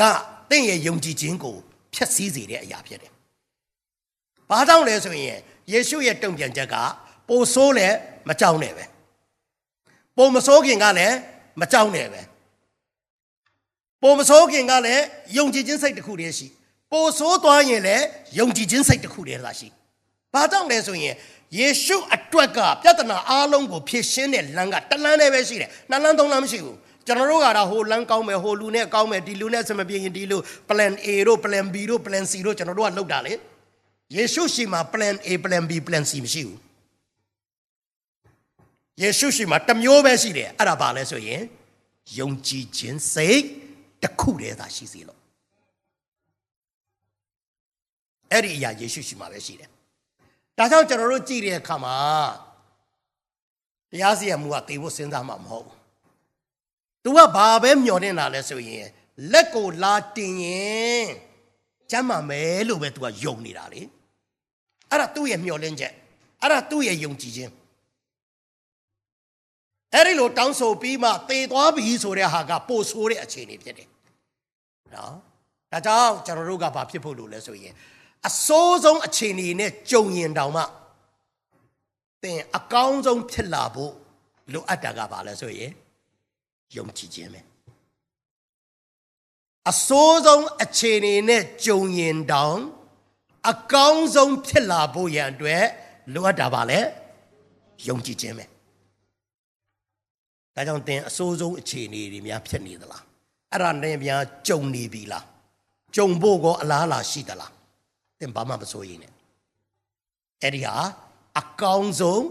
[0.00, 0.02] က
[0.50, 1.56] တင့်ရဲ့ယုံကြည်ခြင်းကို
[1.94, 3.09] ဖျက်ဆီးစေတဲ့အရာဖြစ်တယ်။
[4.50, 5.38] ဘာကြောင့်လဲဆိုရင်
[5.72, 6.74] ယေရှုရဲ့တုံ့ပြန်ချက်က
[7.28, 7.88] ပိုဆိုးလဲ
[8.28, 8.84] မကြောက်နဲ့ပဲ။
[10.16, 11.16] ပိုမဆိုးခင်ကလည်း
[11.60, 12.20] မကြောက်နဲ့ပဲ။
[14.02, 15.02] ပိုမဆိုးခင်ကလည်း
[15.36, 16.46] ယုံကြည်ခြင်းစိတ်တစ်ခုတည်းရှိ။
[16.92, 18.04] ပိုဆိုးသွားရင်လည်း
[18.38, 19.68] ယုံကြည်ခြင်းစိတ်တစ်ခုတည်းသာရှိ။
[20.34, 21.14] ဘာကြောင့်လဲဆိုရင်
[21.58, 33.32] ယေရှုအတွက်ကပြဿနာအားလုံးကိုဖြေရှင်းတဲ့လမ်းကတလမ်းနဲ့ပဲရှိတယ်။နှစ်လမ်းသုံးလမ်းမရှိဘူး။ကျွန်တော်တို့ကတော့ဟိုလမ်းကောင်းမယ်ဟိုလူနဲ့ကောင်းမယ်ဒီလူနဲ့စမပြေရင်ဒီလူ plan A တို့ plan B တို့ plan C တို့ကျွန်တော်တို့ကလုပ်တာလေ
[34.16, 36.58] ယေရှုရှိမှာ plan A plan B plan C မရှိဘူး
[39.02, 41.42] ယေရှုရှိမှာတစ်မျိုးပဲရှိတယ်အဲ့ဒါဘာလဲဆိုရင်
[42.18, 43.42] ယုံကြည်ခြင်းစိတ်
[44.02, 45.20] တစ်ခုတည်းသာရှိစီလို့
[48.30, 49.68] အဲ့ဒီအရာယေရှုရှိမှာပဲရှိတယ်
[50.58, 51.96] ဒါကြောင့်ကျွန်တော်တို့ကြည့်တဲ့အခါမှာ
[53.90, 55.78] တရားစီရင်မှုကတေဖို့စဉ်းစားမှာမဟုတ်ဘူး။
[57.02, 58.86] तू ကဘာပဲမျောနေတာလဲဆိုရင်
[59.32, 61.06] လက်ကိုလာတင်ရင်
[61.90, 63.82] ကျမ်းမာမယ်လို့ပဲ तू ကယုံနေတာလေ။
[64.90, 65.92] အဲ့ဒါသူ့ရဲ့မျောလင့်ချက်။
[66.42, 67.50] အဲ့ဒါသူ့ရဲ့ယုံကြည်ခြင်း။
[69.94, 73.88] အဲ့ဒီလိုတောင်းဆိုပြီးမှသေသွားပြီဆိုတဲ့ဟာကပို့ဆိုးတဲ့အခြေအနေဖြစ်တယ်။
[74.94, 75.14] နော်။
[75.72, 77.74] ဒါကြောင့်ကျွန်တော်တို့ကဘာဖြစ်ဖို့လို့လဲဆိုရင်
[78.28, 80.62] အစိုးဆုံးအခြေအနေနဲ့ကြုံရင်တောင်မှ
[82.22, 83.92] သင်အကောင်းဆုံးဖြစ်လာဖို့
[84.52, 85.70] လိုအပ်တာကဘာလဲဆိုရင်
[86.76, 87.40] ယုံကြည်ခြင်းပဲ
[89.70, 92.58] အစိုးဆုံးအခြေအနေနဲ့ကြုံရင်တောင်
[93.48, 95.64] အကောင်းဆုံးဖြစ်လာဖို့ရန်အတွက်
[96.14, 96.80] လိုအပ်တာပါလေ
[97.88, 98.44] ယုံကြည်ခြင်းပဲ
[100.54, 103.04] ဒါကြောင့်သင်အစိုးဆုံးအခြေအနေတွေများဖြစ်နေသလား
[103.52, 105.24] အဲ့ဒါနဲ့များကြုံနေပြီလား
[105.96, 107.52] ကြုံဖို့ကောအလားအလာရှိသလား
[108.18, 109.12] သင်ဘာမှမစိုးရင်နဲ့
[110.42, 110.74] အဲ့ဒီဟာ
[111.38, 112.24] အကောင်းဆုံး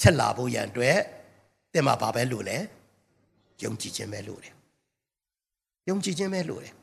[0.00, 0.98] ဖြစ်လာဖို့ရန်အတွက်
[1.72, 2.58] သင်မှာဘာပဲလို့လဲ
[3.62, 4.54] ယုံကြည်ခြင်းပဲလို့တယ်
[5.88, 6.74] ယုံကြည်ခြင်းပဲလို့တယ်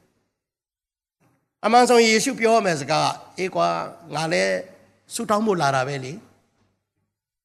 [1.65, 3.67] အမှန်ဆုံးယေရှုပြောမယ်စကားအေးကွာ
[4.15, 4.55] ငါလည်း
[5.13, 6.13] ဆူတောင်းဖို့လာတာပဲလေ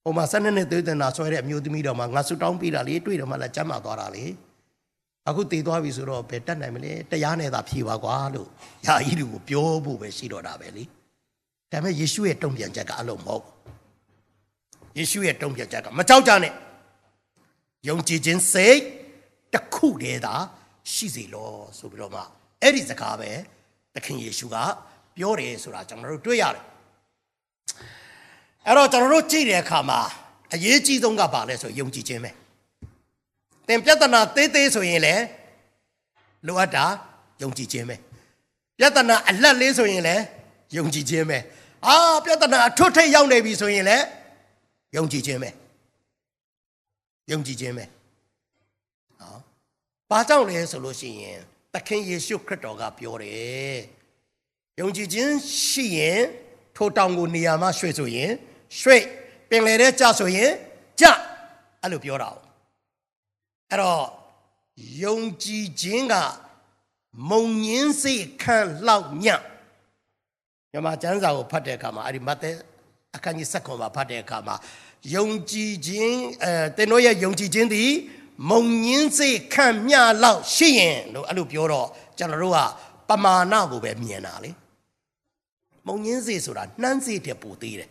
[0.03, 4.25] ဟိုမှာဆက်နှစ်နှစ်သွေးတင်တာဆွဲတဲ့အမျိုးသမီးတော်မှာငါဆူတောင်းပြီးတာလေတွေ့တော့မှလည်းကြမ်းမာသွားတာလေ
[5.27, 8.47] အခုတည်သွားပြီဆိုတော့ဘယ်တက်နိုင်မလဲတရားနဲ့သာဖြေပါကွာလို့
[8.85, 10.83] ယာဤလူကိုပြောဖို့ပဲရှိတော့တာပဲလေ
[11.71, 13.45] ဒါပေမဲ့ယေရှုရဲ့တုံ့ပြန်ချက်ကအလုံးမဟုတ်
[14.97, 16.53] ယေရှုရဲ့တုံ့ပြန်ချက်ကမကြောက်ကြနဲ့
[17.87, 18.79] ယုံကြည်ခြင်းစိတ်
[19.53, 20.35] တစ်ခုတည်းသာ
[20.93, 22.21] ရှိစေလောဆိုပြီးတော့မှ
[22.61, 23.31] အဲ့ဒီစကားပဲ
[23.95, 24.55] သခင်ယေရှုက
[25.15, 26.63] ပြောတယ်ဆိုတာကျွန်တော်တို့တွေ့ရတယ်
[28.65, 29.99] အဲ့တော့ကျွန်တော်တို့ကြည့်တဲ့အခါမှာ
[30.53, 32.31] အရေးကြီးဆုံးကဘာလဲဆိုယုံကြည်ခြင်းပဲ
[33.67, 35.23] သင်ပြဿနာသေးသေးဆိုရင်လည်း
[36.47, 36.85] လိုအပ်တာ
[37.41, 37.95] ယုံကြည်ခြင်းပဲ
[38.77, 40.23] ပြဿနာအလတ်လေးဆိုရင်လည်း
[40.77, 41.37] ယုံကြည်ခြင်းပဲ
[41.87, 44.05] အာပြဿနာအထွတ်ထိပ်ရောက်နေပြီဆိုရင်လည်း
[44.95, 45.49] ယုံကြည်ခြင်းပဲ
[47.31, 47.85] ယုံကြည်ခြင်းပဲ
[49.19, 49.35] ဟော
[50.09, 51.39] ဘာကြောင့်လဲဆိုလို့ရှိရင်
[51.73, 53.77] သခင်ယေရှုခရစ်တော်ကပြောတယ်
[54.79, 55.33] ယုံကြည်ခြင်း
[55.65, 56.21] ရှိရင်
[56.75, 58.31] ထိုတောင်ကိုနေရာမှာရွှေ့ဆိုရင်
[58.79, 59.03] ရွှေ့
[59.49, 60.51] ပင်လယ်ထဲကျဆိုရင်
[60.99, 61.05] ကျ
[61.81, 62.37] အဲ့လိုပြောတာ哦
[63.69, 64.03] အဲ့တော့
[65.03, 66.15] ယုံကြည်ခြင်းက
[67.29, 68.57] မုံညင်းစိတ်ခံ
[68.87, 69.41] လောက်ညံ့
[70.71, 72.51] မြမကျမ်းစာကိုဖတ်တဲ့အခါမှာအဲ့ဒီမဿဲ
[73.15, 74.55] အခန်းကြီး7ခွန်မှာဖတ်တဲ့အခါမှာ
[75.15, 77.91] ယုံကြည်ခြင်းအဲသင်တို့ရဲ့ယုံကြည်ခြင်းသည်
[78.49, 82.59] မုံညင်းစေခံမျှလောက်ရှိရင်လို့အဲ့လိုပြောတော့ကျွန်တော်တို့က
[83.09, 84.51] ပမာဏကိုပဲမြင်တာလေ
[85.87, 87.89] မုံညင်းစေဆိုတာနှမ်းစေတဲ့ပိုသေးတယ်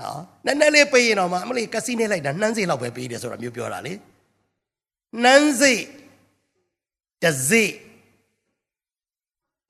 [0.00, 3.92] နော်နည်းနည်းလေးပေးရင်တော့မှအမလေးကစီနေလိုက်တာနှမ်းစေလောက်ပဲပေးတယ်ဆိုတာမျိုးပြောတာလေ
[5.24, 5.74] နှမ်းစေ
[7.22, 7.64] တစေ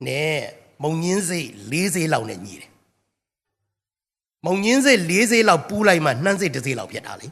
[0.07, 0.39] နဲ့
[0.83, 1.41] မုံညင်းစေ
[1.73, 2.71] ၄စေလောက်နဲ့ညီတယ်
[4.47, 7.29] မုံညင်းစေ၄စေလောက်ပူးလိုက်မှနှမ်းစေတစေလောက်ဖြစ်တာလေ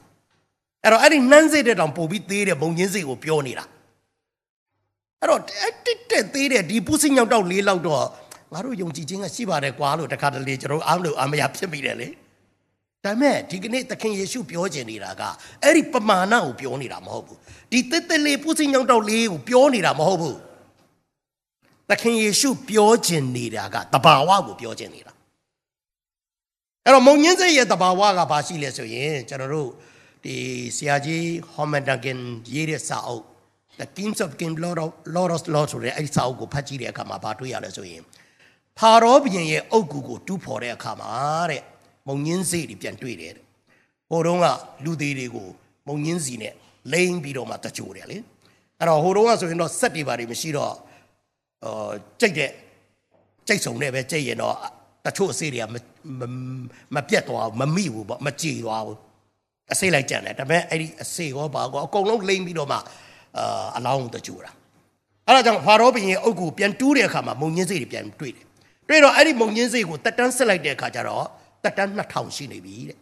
[0.85, 3.65] အဲ့တော့အဲ့ဒီနှမ်းစေတဲ့တောင်ပို့ပြီးသေးတဲ့မုံညင်းစေကိုပြောနေတာ
[5.21, 5.75] အဲ့တော့တက်
[6.11, 8.05] တက်သေးတဲ့ဒီပူးစညောက်တော့၄လောက်တော့
[8.53, 12.09] ငါတို့ယုံကြည်ခြင်းကရှိပါတယ်ကွာလို့တခါတလေကျွန်တော်အားလို့အမရဖြစ်မိတယ်လေ
[13.05, 15.23] ဒါမဲ့ဒီကနေ့သခင်ယေရှုပြောကျင်နေတာက
[15.63, 17.39] အဲ့ဒီပမာဏကိုပြောနေတာမဟုတ်ဘူး
[17.73, 20.39] ဒီတက်တက်လေးပူးစညောက်တော့လေးကိုပြောနေတာမဟုတ်ဘူး
[21.91, 25.13] သခင်ယေရှုပြောကျင်နေတာကတဘာဝကိုပြောကျင်နေတာ
[26.85, 29.71] အဲ့တော့မုံညင်းစိတ်ရဲ့တဘာဝကဘာရှိလဲဆိုရင်ကျွန်တော်တို့
[30.25, 30.37] ဒီ
[30.77, 32.19] ဆရာကြီးဟောမန်ဒဂင်
[32.55, 33.25] ရေးတဲ့စာအုပ်
[33.79, 38.03] The Kings of Kings Lord of Lord of Lords ဆိုတဲ့အဲ့ဒီစာအုပ်ကိုဖတ်ကြည့်တဲ့အခါမှာဘာတွေ့ရလဲဆိုရင်
[38.79, 41.13] ဖာရောဘုရင်ရဲ့အုတ်ကူကိုတူးဖော်တဲ့အခါမှာ
[41.51, 41.63] တဲ့
[42.09, 43.45] မုံညင်းစိတ်တွေပြန်တွေ့တယ်တဲ့
[44.11, 44.47] ဟိုတုန်းက
[44.85, 45.49] လူသေးတွေကို
[45.89, 46.55] မုံညင်းစီနဲ့
[46.93, 48.19] လိမ့်ပြီးတော့မှတကြိုတယ်လေ
[48.79, 50.73] အဲ့တော့ဟိုတုန်းကဆိုရင်တော့စက်တွေပါတွေမရှိတော့
[51.65, 52.51] အော်ကြိတ်တဲ့
[53.47, 54.57] ကြိတ်ဆုံနဲ့ပဲကြိတ်ရင်တော့
[55.07, 55.77] တချို့အစေးတွေကမ
[56.95, 58.99] မပြတ်သွားဘူးမမိဘူးပေါ့မကြည်သွားဘူး
[59.73, 62.77] အစေးလိုက်ကြတယ်ဒါပေမဲ့အဲ့ဒီအစေးရောပါကောအကုန်လုံးလိမ့်ပြီးတော့မှ
[63.39, 64.51] အာအလောင်းတကြိုတာ
[65.27, 68.47] အဲ့ဒါကြောင့်ဖာရောဘုရင်အုပ်ကိုပြန်တူးတဲ့အခါမှာမုံညင်းစေးတွေပြန်တွေ့တယ်
[68.89, 71.27] တွေ့တော့အဲ့ဒီမုံညင်းစေးကိုတက်တန်းဆက်လိုက်တဲ့အခါကျတော့
[71.65, 72.99] တက်တန်း2000ရှိနေပြီတဲ့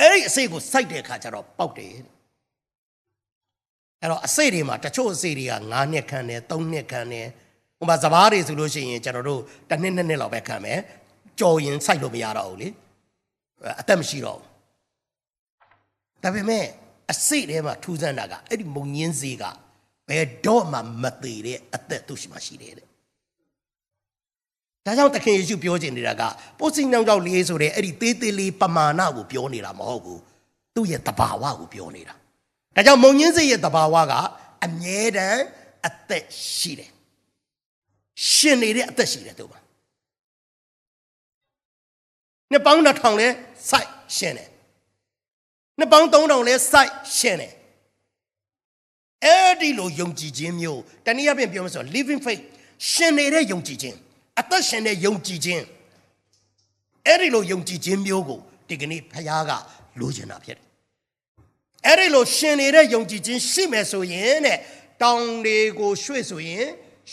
[0.00, 2.12] အဲ့ဒီအစေးကိုစိုက်တဲ့အခါကျတော့ပေါက်တယ်တဲ့
[4.00, 7.26] အဲ့တော့အစိတ်တွေမှာတချို့အစိတ်တွေက9နှစ်ခံတယ်3နှစ်ခံတယ်
[7.78, 10.78] ဟိုမှာစဘာတွေဆိုလို့ရှိရင်ကျွန်တော်တို့တစ်နှစ်နှစ်နှစ်လောက်ပဲခံမယ်
[11.40, 12.68] ကြော်ရင်စိုက်လို့မရတော့ဘူးလေ
[13.80, 14.51] အသက်မရှိတော့ဘူး
[16.22, 16.64] ဒါပေမဲ့
[17.12, 19.44] အစိတ်ထဲမှာထူးဆန်းတာကအဲ့ဒီမုံညင်းစေးက
[20.08, 22.86] ဘယ်တော့မှမသေးတဲ့အသက်သူ့ရှိမှရှိတယ်တဲ့
[24.86, 26.22] ဒါကြောင့်တခင်ယေရှုပြောချင်နေတာက
[26.58, 30.20] ပိုးစိနှောင်းကြောက်လေးဆိုတဲ့အဲ့ဒီသေးသေးလေးပမာဏကိုပြောနေတာမဟုတ်ဘူး
[30.74, 32.14] သူ့ရဲ့တဘာဝကိုပြောနေတာ
[32.76, 34.12] ဒါကြောင့်မုံညင်းစိတ်ရဲ့တဘာဝက
[34.64, 35.42] အမြဲတမ်း
[35.86, 36.90] အသက်ရှိတယ်
[38.30, 39.58] ရှင်နေတဲ့အသက်ရှိတယ်သူပါ
[42.50, 43.28] နှစ်ပေါင်းတစ်ထောင်လဲ
[43.70, 44.48] စိုက်ရှင်တယ်
[45.78, 47.52] နှစ်ပေါင်းသုံးထောင်လဲစိုက်ရှင်တယ်
[49.24, 52.42] အဲ့ဒီလိုယုံကြည်ခြင်းမျိုးတနည်းအားဖြင့်ပြောမယ်ဆို living faith
[52.90, 53.96] ရှင်နေတဲ့ယုံကြည်ခြင်း
[54.40, 55.62] အသက်ရှင်တဲ့ယုံကြည်ခြင်း
[57.06, 59.52] အဲ့ဒီလိုယုံကြည်ခြင်းမျိုးကိုဒီကနေ့ဖခင်က
[60.00, 60.66] လိုချင်တာဖြစ်တယ်
[61.86, 64.58] အဲ့ဒီလိုရှင်နေတဲ့ယုံကြည်ခြင်းရှိမယ်ဆိုရင်တဲ့
[65.02, 66.66] တောင်တွေကိုရွှေ့ဆိုရင်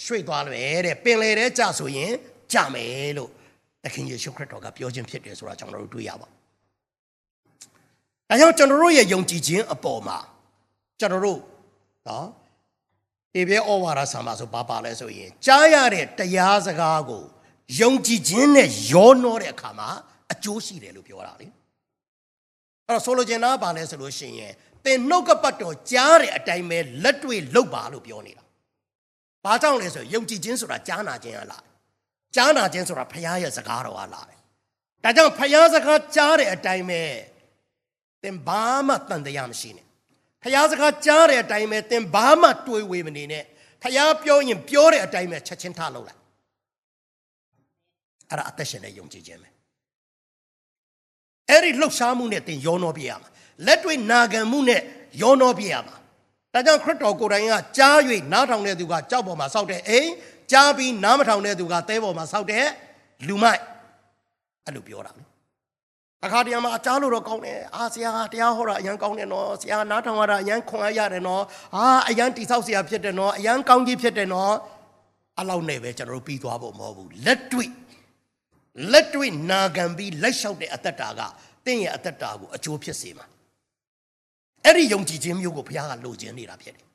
[0.03, 2.11] ရွှေ့သွားတယ်တဲ့ပင်လေတဲ့ကြဆိုရင်
[2.53, 3.29] ကြမယ်လို့
[3.83, 6.29] သခင်ယေရှုခရစ်တော်ကပြောခြင်းဖြစ်တယ်ဆိုတာကျွန်တော်တို့တွေ့ရပါ
[8.29, 10.17] ဒါကြောင့်ကျွန်တော်တို့ရဲ့ယုံကြည်ခြင်းအပေါ်မှာ
[10.99, 11.39] ကျွန်တော်တို့
[12.07, 17.23] နော်ေဘေဩဝါဒဆံပါဆိုဘာပါလဲဆိုရင်ကြားရတဲ့တရားစကားကို
[17.79, 19.89] ယုံကြည်ခြင်းနဲ့ရောနှောတဲ့အခါမှာ
[20.31, 21.47] အကျိုးရှိတယ်လို့ပြောတာလေ
[22.87, 24.53] အဲ့တော့ဆိုလိုချင်တာကဘာလဲဆိုလို့ရှိရင်
[24.85, 28.43] သင်နှုတ်ကပတ်တော်ကြားတဲ့အတိုင်းပဲလက်တွေ့လုပ်ပါလို့ပြောနေတာ
[29.45, 31.63] ဘာကြောင့်လဲဆိုရင်ယုံကြည်ခြင်းဆိုတာကြားနာခြင်းအလား
[32.35, 34.25] ကြားနာခြင်းဆိုတာဖခင်ရဲ့စကားတော်အလား
[35.03, 37.01] ဒါကြောင့်ဖခင်စကားကြားတဲ့အတိုင်းပဲ
[38.23, 39.85] သင်ဘာမှတန်တရားမရှိနဲ့
[40.43, 43.43] ဖះစကားကြားတဲ့အတိုင်းပဲသင်ဘာမှတွေးဝေမနေနဲ့
[43.81, 46.19] ဖះပြောရင်ပြောတဲ့အတိုင်းပဲချက်ချင်းထားလုပ်လိုက်
[48.29, 49.49] အဲ့ဒါအသက်ရှင်တဲ့ယုံကြည်ခြင်းပဲ
[51.49, 53.29] အဲ့ဒီလှုပ်ရှားမှုနဲ့သင်ယောနောပြရမှာ
[53.65, 54.81] လက်တွေ့နာခံမှုနဲ့
[55.21, 55.95] ယောနောပြရမှာ
[56.53, 57.97] ဒါကြောင့်ခရစ်တော်ကိုယ်တိုင်ကကြား၍
[58.33, 60.09] နားထောင်တဲ့သူကကြောက်ပေါ်မှာစောက်တဲ့အိမ်
[60.51, 62.65] ကြားပြီးနားမထောင်တဲ့သူကသဲပေါ်မှာစောက်တဲ့
[63.27, 63.61] လူမိုက်
[64.65, 65.23] အဲ့လိုပြောတာလေ
[66.25, 71.43] အခါတရံမှာအကြားလို့တော့ကောင်းတယ်အာဆရာတရားဟောတာအရန်ကောင်းတယ်နော်ဆရာနားထောင်ရတာအရန်ခွန်အားရတယ်နော်
[71.75, 74.53] အာအရန်တိဆောက်ဆရာဖြစ်တယ်နော်အရန်ကောင်းကြီးဖြစ်တယ်နော်
[75.39, 77.69] အလောက်နဲ့ပဲကျွန်တော်တို့ပြီးသွားဖို့မဟုတ်ဘူးလက်တွေ့
[78.91, 81.21] လက်တွေ့နာခံပြီးလက်လျှောက်တဲ့အသက်တာက
[81.65, 83.25] တင့်ရဲ့အသက်တာကိုအကျိုးဖြစ်စေမှာ
[84.65, 86.85] အဲ့ဒီယုံကြည်ခြင်းမျိုးကိုဘုရားကလိုချင်နေတာဖြစ်တယ်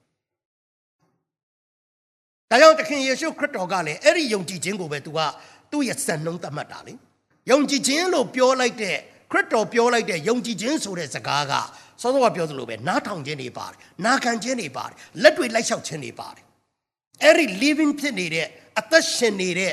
[2.51, 5.21] ဒါကြောင့်သခင်ယေရှုခရစ်တော်ကလည်းအဲ့ဒီယုံကြည်ခြင်းကိုပဲသူက
[5.71, 6.95] သူ့ရဲ့စံနှုန်းသတ်မှတ်တာလေ
[7.51, 8.99] ယုံကြည်ခြင်းလို့ပြောလိုက်တဲ့
[9.31, 11.53] ခရစ်တော်ပြောလိုက်တဲ့ယုံကြည်ခြင်းဆိုတဲ့စကားက
[12.03, 16.43] စောစောကပြောသလိုပဲနားထောင်ခြင်းတွေပါတယ်နာခံခြင်းတွေပါတယ်လက်တွေလိုက်လျှောက်ခြင်းတွေပါတယ်
[17.23, 18.47] အဲ့ဒီ living ဖြစ်နေတဲ့
[18.79, 19.73] အသက်ရှင်နေတဲ့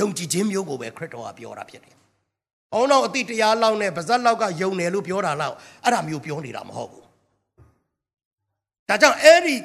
[0.00, 1.94] ယုံကြည်ခြင်းမျိုးကိုပဲခရစ်တော်ကပြောတာဖြစ်တယ်။
[2.74, 7.04] အောင်းတော့အတိတရားလောက်နဲ့ဗဇက်လောက်ကယုံတယ်လို့ပြောတာလောက်အဲ့ဒါမျိုးပြောနေတာမဟုတ်ဘူး။
[8.88, 9.56] ဒါကြောင့်အဲ့ဒီ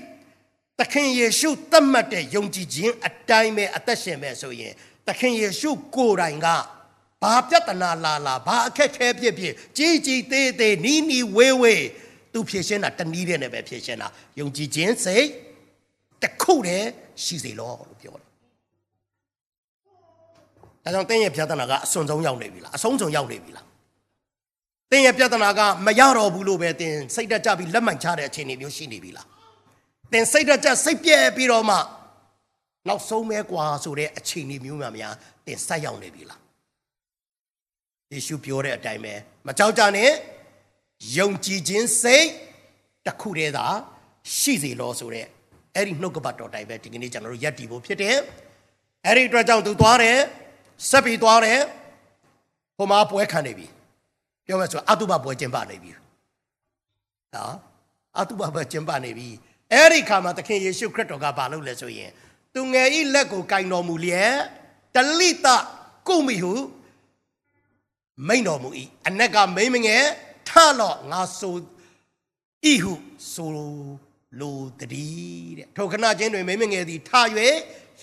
[0.79, 4.73] သခင်ယေရှုသတ်မှတ်တဲ့ယုံကြည်ခြင်းအတိုင်းပဲအသက်ရှင်မဲ့ဆိုရင်
[5.07, 6.47] သခင်ယေရှုကိုယ်တိုင်က
[7.21, 11.85] ဘာပြဿနာလာလာဘာအခက်ခဲဖြစ်ဖြစ်ကြီးကြီးသေးသေးနီးနီးဝေးဝေး
[12.33, 14.07] သူဖြည့်ရှင်းတာတနည်းတဲ့နဲ့ပဲဖြည့်ရှင်းတာ
[14.39, 15.27] ယုံကြည်ခြင်းစိတ်
[16.21, 16.87] တစ်ခုတည်း
[17.23, 18.25] ရှိစေလို့လို့ပြောတယ်
[20.83, 23.65] ဒါကြောင့်တင်းရဲ့ပြဿနာကအစွန်ဆုံးရောက်နေပြီလားအဆုံးဆုံးရောက်နေပြီလား
[24.91, 29.27] တင်းရဲ့ပြဿနာကမရတော့ဘူးလို့ပဲတင်းစိတ်တက်ကြပြီးလက်မှန်ချတဲ့အခြေအနေမျိုးရှိနေပြီလား
[30.11, 31.77] တင်းစိတ်တက်ကြစိတ်ပြဲပြီးတော့မှ
[32.87, 35.13] နောက်ဆုံးမဲကွာဆိုတဲ့အခြေအနေမျိုးမှများ
[35.45, 36.40] တင်းစိုက်ရောက်နေပြီလား
[38.13, 39.13] ယေရှုပြောတဲ့အတိုင်းပဲ
[39.47, 40.11] မကြောက်ကြနဲ့
[41.17, 42.27] ယုံကြည်ခြင်းစိတ်
[43.05, 43.67] တစ်ခုတည်းသာ
[44.37, 45.25] ရှိစေလို့ဆိုတဲ့
[45.75, 48.17] အဲ့ဒီနှုတ်ကပတ်တော်တိုင်းပဲဒီကနေ့ကျွန်တော်တို့ယက်တည်ဖို့ဖြစ်တယ်
[49.05, 50.17] အဲ့ဒီအတွက်ကြောင့်သူသွားတယ်
[50.89, 51.59] ဆက်ပြီးသွားတယ်
[52.77, 53.67] ဟိုမှာပွဲခံနေပြီ
[54.45, 55.91] ပြောမယ်ဆိုအတုပပွဲကျင်းပနေပြီ
[57.35, 57.55] နော်
[58.19, 59.27] အတုပပွဲကျင်းပနေပြီ
[59.73, 62.09] အဲ့ဒီခါမှာသခင်ယေရှုခရစ်တော်ကဘာလုပ်လဲဆိုရင်
[62.53, 64.35] သူငယ်ဤလက်ကိုကင်တော်မူလျက်
[64.95, 65.47] တလိတ
[66.07, 66.53] ကုမိဟု
[68.27, 68.69] မိန်တော်မူ၏
[69.07, 70.05] အနက်ကမိမငယ်
[70.49, 71.55] ထလော့ငါဆို
[72.71, 72.93] ဤဟု
[73.33, 73.49] ဆို
[74.39, 77.11] လိုတည်းတဲ့ထိုခဏချင်းတွင်မိမငယ်သည်ထ၍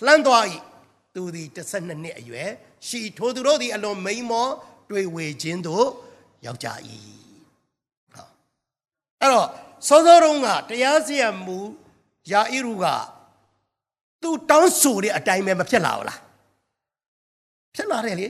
[0.05, 0.45] လှမ်းသွား၏
[1.15, 2.49] သူသည်12နှစ်အရွယ်
[2.87, 4.47] ရှိထိုသူတို့သည်အလွန်မိန်မော
[4.89, 5.87] တွေ့ဝေခြင်းသို့
[6.45, 6.67] ရောက်ကြ၏
[8.13, 8.27] ဟော
[9.21, 9.47] အဲ့တော့
[9.87, 11.59] စောစောတုန်းကတရားစီရင်မှု
[12.31, 12.85] ယာဣရုက
[14.21, 16.19] သူတောင်းဆိုတဲ့အတိုင်းပဲမဖြစ်လာဘူးလား
[17.75, 18.27] ဖြစ်လာတယ်လေ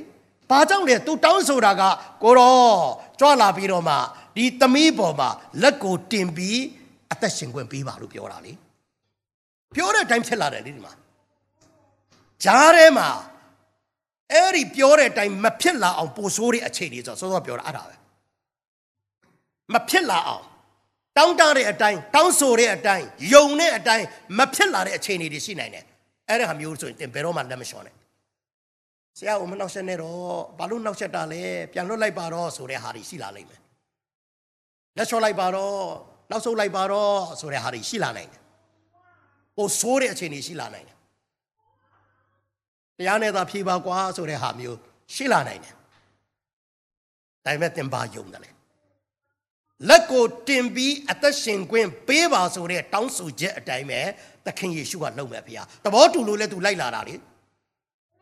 [0.49, 1.81] ဘာကြောင့်လဲသူတောင်းဆိုတာက
[2.23, 2.79] ကိုတော့
[3.19, 3.95] ကြွလာပြီးတော့မှ
[4.35, 5.29] ဒီသမီးပေါ်မှာ
[5.61, 6.59] လက်ကိုတင်ပြီး
[7.13, 8.53] အသက်ရှင်ခွင့်ပေးပါလို့ပြောတာလေ
[9.75, 10.93] ပြောတဲ့အတိုင်းဖြစ်လာတယ်လေဒီမှာ
[12.43, 13.09] ဂျားထဲမှာ
[14.31, 17.95] အဲ့ဒီပြောတဲ့အတိုင်းမဖြစ်လာအောင်ပို့ဆိုးတဲ့အခြေအနေဆိုစောစောပြောတာအဲ့ဒါပဲ
[19.73, 20.43] မဖြစ်လာအောင်
[21.17, 24.05] တောင်းတတဲ့အတိုင်းတောင်းဆိုတဲ့အတိုင်းယုံတဲ့အတိုင်း
[24.37, 25.85] မဖြစ်လာတဲ့အခြေအနေတွေရှိနိုင်တယ်
[26.29, 27.95] အဲ့ဒါဟာမျိုးဆိုရင်တင်ဘယ်တော့မှလက်မလျှော့နဲ့
[29.19, 30.21] ဆရာကမနှောက်ရှက်နဲ့တော့
[30.59, 33.61] ဘာလို့နှောက်ရှက်တာလဲပြန်လွတ်လိုက်ပါတော့ဆိုတဲ့ဟာတွေရှိလာလိမ့်မယ်
[34.97, 35.79] လက်လျှော့လိုက်ပါတော့
[36.31, 38.41] နောက်ဆုတ်လိုက်ပါတော့ဆိုတဲ့ဟာတွေရှိလာနိုင်တယ်
[39.57, 40.97] ပိုဆိုးတဲ့အခြေအနေရှိလာနိုင်တယ်
[42.97, 44.77] တရားနဲ့သာဖြေပါကွာဆိုတဲ့ဟာမျိုး
[45.15, 45.73] ရှိလာနိုင်တယ်
[47.45, 48.49] ဒါပေမဲ့တင်ပါယုံတယ်လေ
[49.89, 54.01] လက်ကိုတင်ပြီးအသက်ရှင်ခွင့်ပေးပါဆိုတဲ့တောင်းဆိုချက်အတိုင်းပဲ
[54.45, 57.15] သခင်ယေရှုကလုပ်မယ်ဖေဟာသဘောတူလို့လဲသူလိုက်လာတာလေ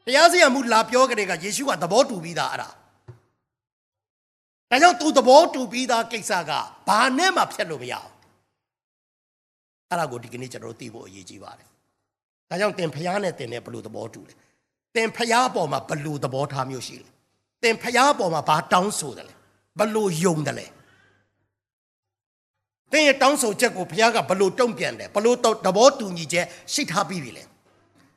[0.08, 6.52] တရားစီရင်မှုလာပြောကြတဲ့ကယေရှုကသဘောတူပြီးသားအဲ့ဒါဒါကြောင့်သူသဘောတူပြီးသားကိစ္စက
[6.88, 8.10] ဘာနဲ့မှဖြတ်လို့မရအောင်
[9.90, 11.70] အဲ့ဒါကိုဒီကနေ့ကျွန်တော်တို့သိဖို့အရေးကြီးပါတယ်
[12.50, 14.34] ဒါကြောင့်တင်ဖျားနဲ့တင်နဲ့ဘယ်လိုသဘောတူလဲ
[14.96, 17.10] တင်ဖျားပေါ်မှာဘယ်လိုသဘောထားမျိုးရှိလဲ
[17.64, 19.34] တင်ဖျားပေါ်မှာဘာတောင်းဆိုတယ်လဲ
[19.80, 20.68] ဘယ်လိုယုံတယ်လဲ
[22.92, 27.44] သင်ရဲ့တောင်းဆိုချက်ကိုဘုရားကဘလို့တုံ့ပြန်တယ်ဘလို့သဘောတူညီချက်ရှိထားပြီးပြီလေ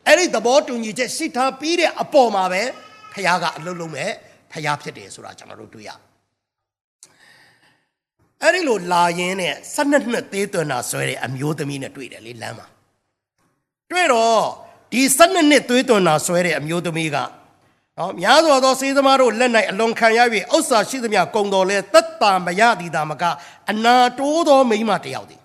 [0.06, 2.62] အဲ့ဒီသဘောတူညီချက်ရှိထားပြီးတဲ့အပေါ်မှာပဲ
[3.12, 4.10] ဘုရားကအလုံးလုံးမဲ့
[4.52, 5.90] ဘုရားဖြစ်တယ်ဆိုတာကျွန်တော်တို့တွေ့ရ
[8.42, 12.66] အဲ့ဒီလိုလာရင်းနဲ့၁၂နှစ်သေးသွန်းတာဆွဲတဲ့အမျိုးသမီးနဲ့တွေ့တယ်လေလမ်းမှာ
[13.90, 14.42] တွေ့တော့
[14.92, 17.16] ဒီ၁၂နှစ်သွေးသွန်းတာဆွဲတဲ့အမျိုးသမီးက
[17.98, 20.20] နော်များစွာသောစေးသမားတို့လက်၌အလွန်ခံရ၍
[20.54, 23.24] ဥစ္စာရှိသမျှကုံတော်လဲသက်တာမရသည်သာမက
[23.70, 25.42] အနာတိုးသောမိန်းမတစ်ယောက်သည်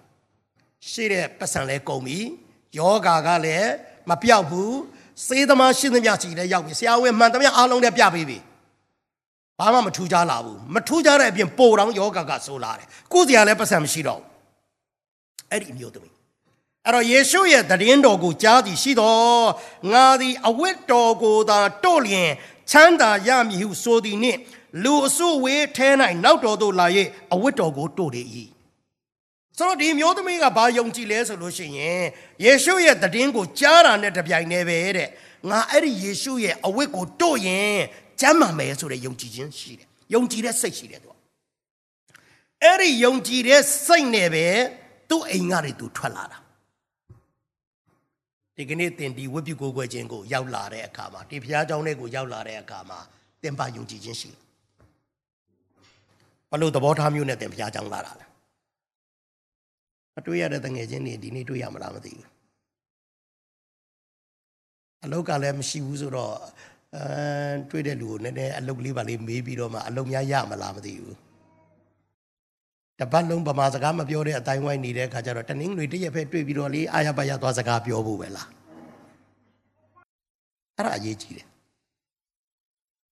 [0.90, 2.20] ရှိတဲ့ပတ်စံလဲကုံပြီ
[2.78, 3.70] ယောဂါကလည်း
[4.10, 4.78] မပြောက်ဘူး
[5.28, 8.38] စေးသမားရှိသမျှစီလည်းရောက်ပြီဆရာဝန်မှန်သမျှအားလုံးလည်းပြပေးပြီ
[9.60, 14.28] ဘာမှမထူးခြားလာဘူးမထူးခြားတဲ့အပြင်ပိုတောင်ယောဂါကဆိုလာတယ်ကိုယ်စရာလည်းပတ်စံမရှိတော့ဘူး
[15.52, 16.14] အဲ့ဒီမျိုးသမီး
[16.86, 19.48] အဲ့တော့ယေရှုရဲ့တည်င်းတော်ကိုကြားသည်ရှိတော်
[19.92, 22.32] ငါသည်အဝတ်တော်ကိုသာတို့လျင်
[22.72, 24.40] ချမ်းသာရမည်ဟုဆိုသည်နှင့်
[24.84, 25.90] လူအစုဝေးထဲ၌
[26.24, 26.88] နောက်တော်သို့လာ၍
[27.34, 28.24] အဝတ်တော်ကိုတို့လေ၏
[29.58, 32.04] ဆိုတော့ဒီမျိုးသမီးကဘာယုံကြည်လဲဆိုလို့ရှိရင်
[32.46, 35.10] ယေရှုရဲ့တည်င်းကိုကြားတာနဲ့တပြိုင်တည်းပဲတဲ့
[35.50, 37.78] ငါအဲ့ဒီယေရှုရဲ့အဝတ်ကိုတို့ရင်
[38.22, 41.14] ကျမ်းမာမယ်ဆိုတဲ့ယုံကြည်ခြင်းရှိတယ်ယုံကြည်တဲ့စိတ်ရှိတယ်သူက
[42.64, 44.48] အဲ့ဒီယုံကြည်တဲ့စိတ်နဲ့ပဲ
[45.10, 46.38] သူ့အိမ်ကနေသူထွက်လာတာ
[48.58, 53.00] ဒီကနေ့တင်ဒီဝိပုကိုယ်ွယ်ခြင်းကိုရောက်လာတဲ့အခါမှာဒီဘုရားကျောင်းလေးကိုရောက်လာတဲ့အခါမှာ
[53.44, 54.40] တင်ပါယုံကြည်ခြင်းရှိတယ်
[56.52, 58.25] ဘလို့သဘောထားမျိုးနဲ့တင်ဘုရားကျောင်းလာတာလဲ
[60.19, 62.27] အတွေ့ရတဲ့တငယ်ချင်းတွေဒီနေ့တွေ့ရမလားမသိဘူး
[65.05, 66.35] အလောက်ကလည်းမရှိဘူးဆိုတော့
[66.97, 71.17] အဲတွေ့တဲ့လူကိုနည်းနည်းအလုတ်လေးပါလေးမေးပြီးတော့မှအလုတ်များရမလားမသိဘူး
[72.99, 78.49] တပတ်လုံးဗမာစကားမပြောတဲ့အတိုင်းဝိုင်းနေတဲ့အခါကျတော့တနင်္ဂနွေတရက်ဖက်တွေ့ပြီးတော့လေအာရပါရသွားစကားပြောဖို့ပဲလား
[80.77, 81.47] အဲ့ဒါအရေးကြီးတယ်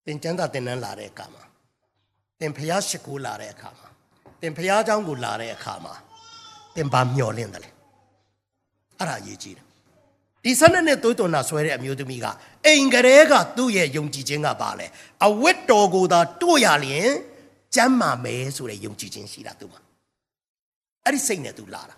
[0.04, 1.44] သင်ကျမ်းသာသင်တန်းလာတဲ့အခါမှာ
[2.40, 3.88] သင်ဖျားရှိခိုးလာတဲ့အခါမှာ
[4.40, 5.94] သင်ဖျားเจ้าကိုလာတဲ့အခါမှာ
[6.75, 7.69] သင်ပါမျောလင့်တယ်လေ
[8.99, 9.65] အဲ့ဒါအရေးကြီးတယ်
[10.43, 12.25] ဒီဆနဲ့နဲ့သွေးသွန်တာဆွဲတဲ့အမျိုးသမီးက
[12.65, 14.87] အိမ်ကလေးကသူ့ရဲ့ယုံကြည်ခြင်းကပါလေ
[15.27, 17.09] အဝတ်တော်ကိုသာတို့ရလျင်
[17.75, 19.81] ကျမ်းမာမယ်ဆိုတဲ့ယုံကြည်ခြင်းရှိတာသူမှာ
[21.05, 21.95] အဲ့ဒီစိတ်နဲ့သူလာတာ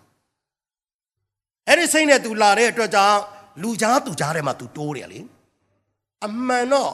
[1.68, 3.20] အဲ့ဒီစိတ်နဲ့သူလာတဲ့အတွက်ကြောင့်
[3.62, 5.20] လူကြားသူကြားထဲမှာသူတိုးတယ်လေ
[6.26, 6.94] အမှန်တော့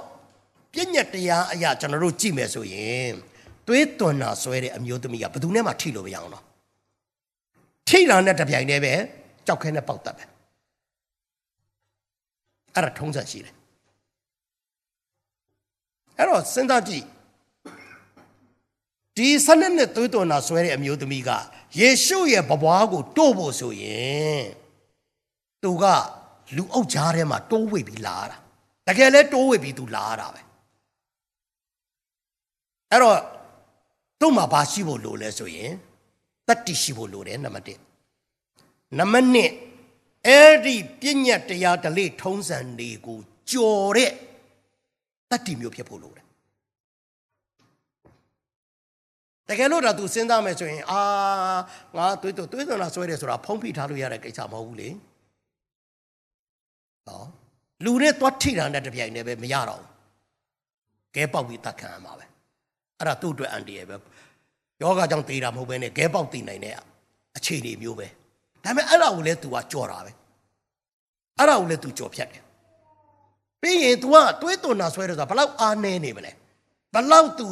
[0.74, 3.14] ပြည့်ညက်တရားအရာကျွန်တော်တို့ကြည့်မယ်ဆိုရင်
[3.68, 6.44] သွေးသွန်တာဆွဲတဲ့အမျိုးသမီးကဘယ်သူနဲ့မှထိလို့မရအောင်တော့
[7.88, 8.94] ထိလာတဲ့တပြိုင်တည်းပဲ
[9.46, 10.24] ကြောက်ခဲနဲ့ပေါက်တတ်ပဲ
[12.76, 13.56] အဲ့ဒါထုံးစံရှိတယ်
[16.18, 17.06] အဲ့တော့စဉ်းစားကြည့်
[19.18, 21.30] ဒီဆနစ်နဲ့သွေးသွန်နာဆွဲတဲ့အမျိုးသမီးက
[21.80, 24.44] ယေရှုရဲ့ဘဘွားကိုတို့ဖို့ဆိုရင်
[25.64, 25.84] သူက
[26.56, 28.38] လူအုပ်ကြားထဲမှာတိုးဝိတ်ပြီးလာတာ
[28.88, 30.42] တကယ်လဲတိုးဝိတ်ပြီးသူလာတာပဲ
[32.92, 33.18] အဲ့တော့
[34.20, 35.72] သူ့မှာဘာရှိဖို့လိုလဲဆိုရင်
[36.52, 37.78] တတ္တိရှိဖို့လိုတယ်နံပါတ်
[38.38, 43.20] 1နံပါတ်2အဲ့ဒီပြည့်ညတ်တရားဓလေ့ထုံးစံတွေကို
[43.52, 44.12] ကြော်တဲ့
[45.32, 46.26] တတ္တိမျိုးဖြစ်ဖို့လိုတယ်
[49.48, 51.02] တကယ်လို့ဒါသူစဉ်းစားမယ်ဆိုရင်အာ
[51.98, 54.90] ငါသွေးသွေးသွန်းလာဆွဲတယ်ဆိုတာဖုံးဖိထားလို့ရတဲ့ကိစ္စမဟုတ်ဘူးလေ
[57.08, 57.24] ဟော
[57.86, 59.90] လူနဲ့သွားထိတာနဲ့တပြိုင်တည်းပဲမရတော့ဘူး
[61.16, 62.26] ကဲပေါက်ပြီးတတ်ခံရမှာပဲ
[63.00, 63.96] အဲ့ဒါသူ့အတွက်အန်တီရဲ့ပဲ
[64.83, 66.75] ယောဂကြောင့်တေးတာမဟုတ်ဘဲနဲ့ကဲပေါက်တည်နိုင်တဲ့
[67.37, 68.07] အခြေအနေမျိုးပဲ
[68.65, 70.13] ဒါပေမဲ့အဲ့ဒါကိုလည်း तू ကကြော်တာပဲ
[71.39, 72.43] အဲ့ဒါကိုလည်း तू ကြော်ဖြတ်တယ်
[73.61, 76.33] ပြီးရင် तू ကတွေးသွန်တာဆွဲတယ်ဆိုတာဘလောက်အားနေနေမလဲ
[76.95, 77.47] ဘလောက် तू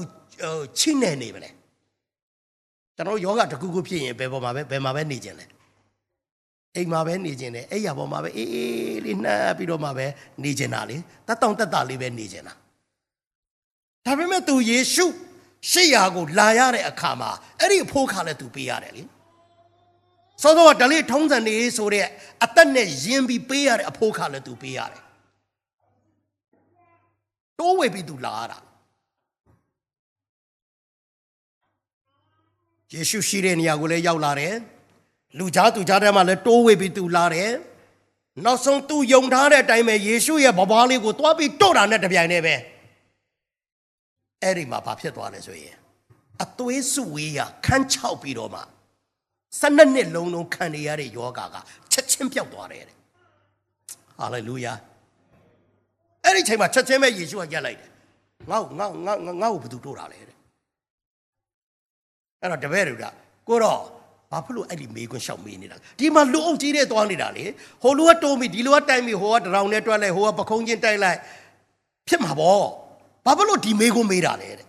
[0.79, 1.51] ချိနေနေမလဲ
[2.97, 5.47] ကျွန်တော်ယောဂတကူကူဖြစ်ရင်ဘယ်ပေါ်မှာပဲဘယ်မှာပဲနေကျင်လဲ
[6.77, 10.07] အိမ်မှာပဲနေကျင်တယ်အဲ့ရပေါ်မှာပဲအေးအေးလေးနှပ်ပြီးတော့မှပဲ
[10.43, 12.55] နေကျင်တာလေတတ်တောင့်တက်တာလေးပဲနေကျင်တာ
[14.05, 15.07] ဒါပေမဲ့ तू ယေရှု
[15.72, 19.04] ရှေ့ရာကိုလာရတဲ့အခါမှာအဲ့ဒီအဖိုးခါလည်းသူပေးရတယ်လေ
[20.42, 22.06] စောစောကဒလိထုံးစံနေဆိုတဲ့
[22.44, 25.04] အသက်နဲ့ယဉ်ပြီးပေးရတဲ့အဖိုးခါလည်းသူပေးရတယ်
[27.60, 28.60] တိုးဝေပြီးသူလာရတာ
[32.94, 34.56] ယေရှုရှိတဲ့နေရာကိုလည်းရောက်လာတယ်
[35.38, 37.52] လူကြားသူကြားထဲမှာလည်းတိုးဝေပြီးသူလာတယ်
[38.46, 42.56] နောက်ဆုံးသူယုံထားတဲ့အတိုင်းပဲယေရှုရဲ့ဘဘလေးကိုတွားပြီးတော့တာနဲ့တပြိုင်တည်းပဲ
[44.44, 45.76] အဲ့ဒီမှာဘာဖြစ်သွားလဲဆိုရင်
[46.44, 48.62] အသွေးစုဝေးရခန်းချောက်ပြီးတော့မှ
[49.60, 51.56] ဆနစ်နှစ်လုံးလုံးခံနေရတဲ့ယောဂါက
[51.92, 52.84] ချက်ချင်းပြောက်သွားတယ်
[54.20, 54.74] ဟာလေလုယာ
[56.24, 57.90] အဲ့ဒီချိန်မှာချက်ချင်းပဲယေရှုကရက်လိုက်တယ်
[58.50, 60.38] ငါ့ငါ့ငါ့ငါ့ကိုဘယ်သူတို့တာလဲတဲ့
[62.42, 63.06] အဲ့တော့တပည့်တွေက
[63.48, 63.82] ကိုတော့
[64.32, 67.46] ဘာဖြစ်လို့အဲ့ဒီမေးခွန်းရှောက်မေးနေတာဒီမှာလူအုပ်ကြီးတဲ့သွားနေတာလေ
[67.82, 71.20] ဟိုလူကတိုးမိဒီလူကတိုင်မိဟိုကတရောင်နဲ့တွက်လိုက်ဟိုကပခုံးချင်းတိုက်လိုက်
[72.08, 72.66] ဖြစ်မှာပေါ့
[73.30, 74.68] ဘာဖြစ်လို့ဒီမေးခွန်းမေးတာလဲတဲ့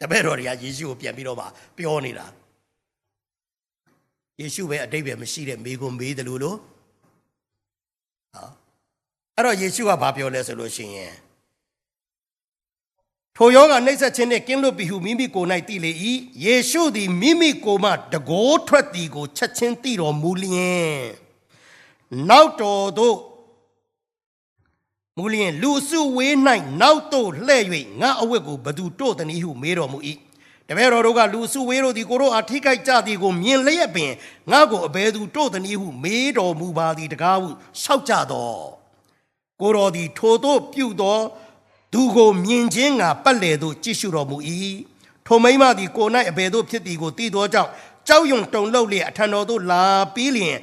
[0.00, 1.46] တပည့်တော်တွေကယေရှုကိုပြန်ပြီးတော့မှ
[1.76, 2.26] ပြောနေတာ
[4.40, 6.56] ယေရှုပဲအတိတ်ပဲမရှိတဲ့မေးခွန်းမေးတယ်လို့လို့
[8.34, 8.44] ဟာ
[9.36, 11.14] အဲ့တော့ယေရှုကဘာပြောလဲဆိုလို့ရှိရင်
[13.36, 15.92] ထိုယောဂနှိပ်စက်ခြင်းနှင့်ကင်းလွတ်ပြီဟုမိမိကိုယ်၌သိလေ၏
[16.44, 20.98] ယေရှုသည်မိမိကိုယ်မှတကိုးထွက်သည်ကိုချက်ချင်းသိတော်မူလျင်
[22.28, 23.16] နောက်တော်သို့
[25.18, 26.34] မူလျင်လူစုဝေး၌
[26.80, 27.62] နောက်သို့လှဲ့၍
[28.00, 29.98] ငါအဝတ်ကိုဘသူတို့တနည်းဟုမေးတော်မူ၏
[30.68, 34.12] တပည့်တော်တို့ကလူစုဝေးတို့သည်ကိုတို့အားထိခိုက်ကြသည်ကိုမြင်လျက်ပင်
[34.50, 37.48] ငါကိုအဘယ်သူတို့တနည်းဟုမေးတော်မူပါသည်တကားဟု
[37.82, 38.62] ရှောက်ကြတော်
[39.60, 41.18] ကိုတော်သည်ထိုတို့ပြုသော
[41.92, 44.36] သူကိုမြင်ခြင်းငါပတ်လေသို့ကြည့်ရှုတော်မူ၏
[45.26, 47.70] ထိုမိမသည်ကို၌အဘယ်သို့ဖြစ်သည်ကိုသိသောကြောင့်
[48.08, 50.56] ကြောက်ရွံတုန်လှုပ်လျက်အထံတော်သို့လာပြီးလျင်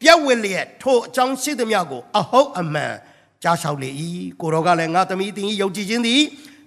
[0.00, 2.94] ပြက်ဝက်လျက်ထိုအကြောင်းရှိသမျှကိုအဟုတ်အမှန်
[3.42, 3.90] ကြားလျှောက်လေ၏
[4.40, 6.22] ကိုတော်ကလည်းငါသမီးတင်ယုံကြည်ခြင်းသည်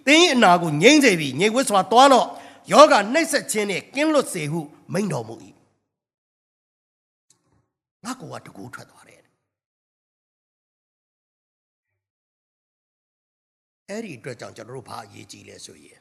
[0.07, 2.27] တင်းအနာကိုငြိမ့်စေပြီးငြိမ်ဝတ်စွာသွားတော့
[2.71, 4.59] ယောဂနှိပ်စက်ခြင်းနဲ့ကင်းလွတ်စေဟု
[4.93, 5.35] မိန့်တော်မူ၏
[8.05, 9.21] ငါကောကတကူထွက်သွားတယ်
[13.89, 15.99] အဲ့ဒီအတွက်ကြောင့်ကျွန်တော်တို့ဘာအရေးကြီးလဲဆိုရင်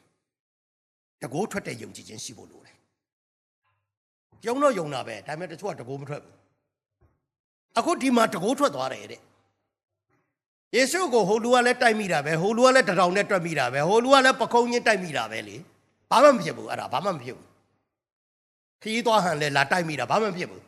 [1.22, 2.76] တကိုးထွက်တဲ့ယုံကြည်ခြင်းရှိဖို့လိုတယ်
[4.46, 6.34] ယုံတော့ယုံတာပဲဒါပေမဲ့တချို့ကတကိုးမထွက်ဘူး
[7.78, 9.20] အခုဒီမှာတကိုးထွက်သွားတယ်တဲ့
[10.74, 15.56] ယေရှုကိုဟိုလူကလည်းတိုက်မိတာပဲဟိုလူကလည်းတထောင်နဲ့တွက်မိတာပဲဟိုလူကလည်းပခုံးချင်းတိုက်မိတာပဲလေ
[16.10, 17.48] ဘာမှမဖြစ်ဘူးအဲ့ဒါဘာမှမဖြစ်ဘူး
[18.82, 20.62] ခရီးသွားဟန်လဲလာတိုက်မိတာဘာမှမဖြစ်ဘူး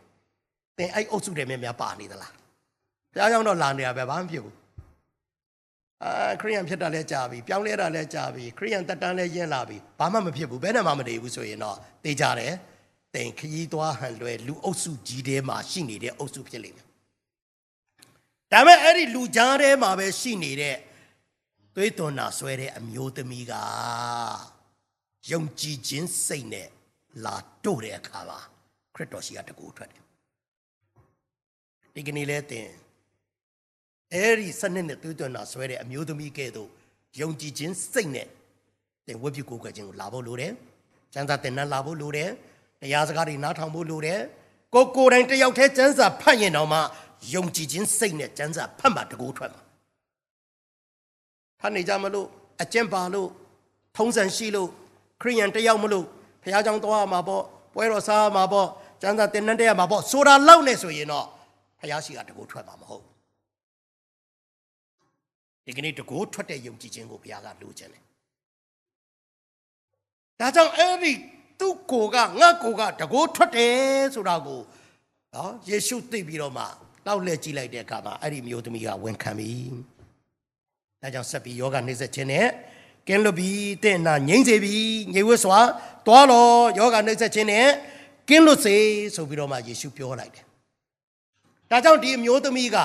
[0.78, 2.32] သင်အဲ့အုပ်စုတွေများများပါနေသလား
[3.12, 4.54] ဘုရားကြောင့်တော့လာနေတာပဲဘာမှမဖြစ်ဘူး
[6.02, 12.54] အာခရိယန်ဖြစ်တာလဲကြာပြီပြောင်းလဲတာလဲကြာပြီခရိယန်တက်တန်းလဲရင်းလာပြီဘာမှမဖြစ်ဘူးဘယ်နဲ့မှမတည်ဘူးဆိုရင်တော့တေးကြတယ်
[13.14, 16.85] တင်ခရီးသွားဟန်လွယ်လူအုပ်စုကြီးထဲမှာရှိနေတဲ့အုပ်စုဖြစ်လိမ့်မယ်
[18.52, 20.76] ဒါပေမဲ့အဲ့ဒီလူကြားထဲမှာပဲရှိနေတဲ့
[21.74, 23.54] သွေးသွန်နာဆွဲတဲ့အမျိုးသမီးက
[25.30, 26.68] ယုံကြည်ခြင်းစိတ်နဲ့
[27.24, 28.38] လာတို့တဲ့အခါမှာ
[28.94, 30.02] ခရစ်တော်ရှိကတကူထွက်တယ်
[31.94, 32.68] ဒီကနေ့လဲတင်
[34.12, 36.70] အဲ့ဒီစနစ်နဲ့သွေးသွန်နာဆွဲတဲ့အမျိုးသမီးကဲ့သို့
[37.20, 38.28] ယုံကြည်ခြင်းစိတ်နဲ့
[39.06, 40.52] တင်ဝတ်ပြုကိုယ်ကွယ်ခြင်းကိုလာဖို့လိုတယ်။
[41.12, 42.30] ကျမ်းစာတင်နှံလာဖို့လိုတယ်
[42.80, 44.20] တရားစကားတွေနားထောင်ဖို့လိုတယ်
[44.74, 46.80] ကိုကိုယ်တိုင်တယောက်တည်းစံစာဖတ်ရင်တော့မှ
[47.34, 49.62] ယုံကြည်ခြင်းစိတ်နဲ့စံစာဖတ်မှတကူထွက်မှာ
[51.60, 52.26] ဖတ်နေကြမလို့
[52.62, 53.28] အကျင့်ပါလို့
[53.96, 54.68] ထုံးစံရှိလို့
[55.22, 56.04] ခရိယန်တယောက်မလို့
[56.42, 57.42] ဘုရားကျောင်းသွားမှာပေါ့
[57.74, 58.68] ပွဲတော်စားမှာပေါ့
[59.02, 61.26] စံစာတင်နှံတဲ့မှာပေါ့ဆိုတာလောက်နဲ့ဆိုရင်တော့
[61.80, 63.04] ဘုရားရှိခိုးတကူထွက်မှာမဟုတ်
[65.64, 68.02] ဒီကနေ့တကူထွက်တဲ့ယုံကြည်ခြင်းကိုဘုရားကလိုချင်တယ်
[70.40, 71.12] ဒါကြောင့်အဲ့ဒီ
[71.60, 74.60] သူ့ကိုကငါ့ကိုကတကိုးထွက်တယ်ဆိုတာကို
[75.34, 76.64] နော်ယေရှုသိပြီးတော့မှ
[77.06, 79.50] တောက်လက်ကြည့်လိုက်တဲ့အခါမှာအဲ့ဒီမျိုးသမီးကဝန်ခံပြီ။
[81.02, 82.46] ဒါကြောင့်ဆက်ပြီးယောဂနှိမ့်ဆက်ခြင်းနဲ့
[83.08, 85.58] ကင်းလွတ်ပြီးတဲ့နာငြိမ့်စေပြီးငြိမ်ဝတ်စွာ
[86.06, 87.66] သွားတော်ယောဂနှိမ့်ဆက်ခြင်းနဲ့
[88.28, 88.76] ကင်းလွတ်စေ
[89.14, 90.44] ဆိုပြီးတော့မှယေရှုပြောလိုက်တယ်။
[91.70, 92.76] ဒါကြောင့်ဒီအမျိုးသမီးက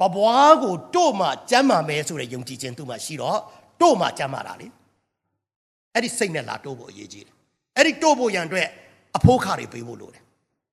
[0.00, 3.38] ဘဘွားကိုတို့မှကျမ်းမာမယ်ဆိုတဲ့ယုံကြည်ခြင်းသူ့မှာရှိတော့
[3.80, 4.66] တို့မှကျမ်းမာတာလေ။
[5.94, 7.34] အဲ့ဒီစိတ်နဲ့လာတို့ဖို့အရေးကြီးတယ်
[7.76, 8.68] အဲ့ဒီတို့ဖို့ရန်အတွက်
[9.16, 10.22] အဖိုးခါတွေပေးဖို့လိုတယ်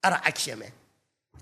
[0.04, 0.68] အဲ့ဒါ action ပဲ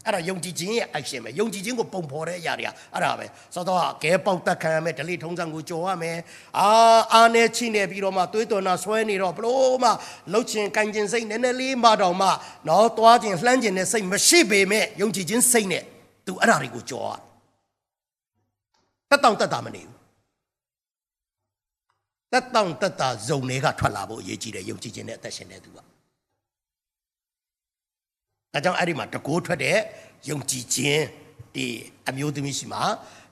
[0.06, 3.26] အဲ့ဒါယုံကြည်ခြင်းရဲ့ action ပဲယုံကြည်ခြင်းကိုပုံဖော်တဲ့အရာတွေကအဲ့ဒါပဲ
[3.56, 6.18] စောတော့ကဲပေါက်တက်ခံရမယ်ဒလိထုံးစံကိုကြော်ရမယ်
[6.60, 6.70] အာ
[7.14, 9.90] အာနေချိနေပြီးတော့မှသွေးတော်နာဆွဲနေတော့ဘလို့မှ
[10.32, 12.28] လှုပ်ချင်ကန်ချင်စိတ်နည်းနည်းလေးမှတော့မှ
[12.68, 15.84] နော်သွားခြင်းလှမ်းခြင်းနဲ့စိတ်မရှိပေမဲ့ယုံကြည်ခြင်းစိတ်နဲ့
[16.26, 17.12] तू အဲ့ဒါတွေကိုကြော်ရ
[19.10, 19.96] တက်တောင့်တက်တာမနေဘူး
[22.34, 25.80] တက်တောင့်တက်တာဇုံတွေကထွက်လာဖို့အရေးကြီးတယ်ယုံကြည်ခြင်းနဲ့အသက်ရှင်တဲ့သူက
[28.54, 29.78] ဒါကြောင့်အဲ့ဒီမှာတကိုးထွက်တဲ့
[30.30, 31.04] ယုံကြည်ခြင်း
[31.56, 31.66] ဒီ
[32.08, 32.84] အမျိုးသမီးရှိမှာ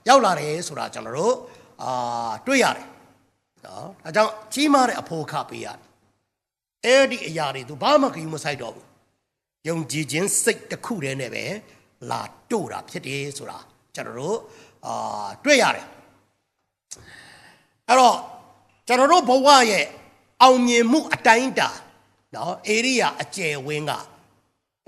[0.08, 1.34] ရောက်လာတယ်ဆိုတာကျွန်တော်တို့
[1.82, 2.86] အာတွေ့ရတယ်
[3.66, 5.84] နော်ဒါကြောင့်ကြီးမားတဲ့အဖို့ခပေးရတယ်
[6.84, 8.86] အဲ့ဒီအရာတွေသူဘာမှခယူမဆိုင်တော့ဘူး
[9.68, 11.44] ယုံကြည်ခြင်းစိတ်တစ်ခုတည်းနဲ့ပဲ
[12.10, 13.58] လာတို့တာဖြစ်တယ်ဆိုတာ
[13.94, 14.38] ကျွန်တော်တို့
[14.86, 15.86] အာတွေ့ရတယ်
[17.88, 18.16] အဲ့တော့
[18.86, 19.86] ကျွန်တော်တို့ဘဝရဲ့
[20.42, 21.70] အောင်မြင်မှုအတိုင်းတာ
[22.34, 23.92] နော်ဧရိယာအကျယ်ဝင်းက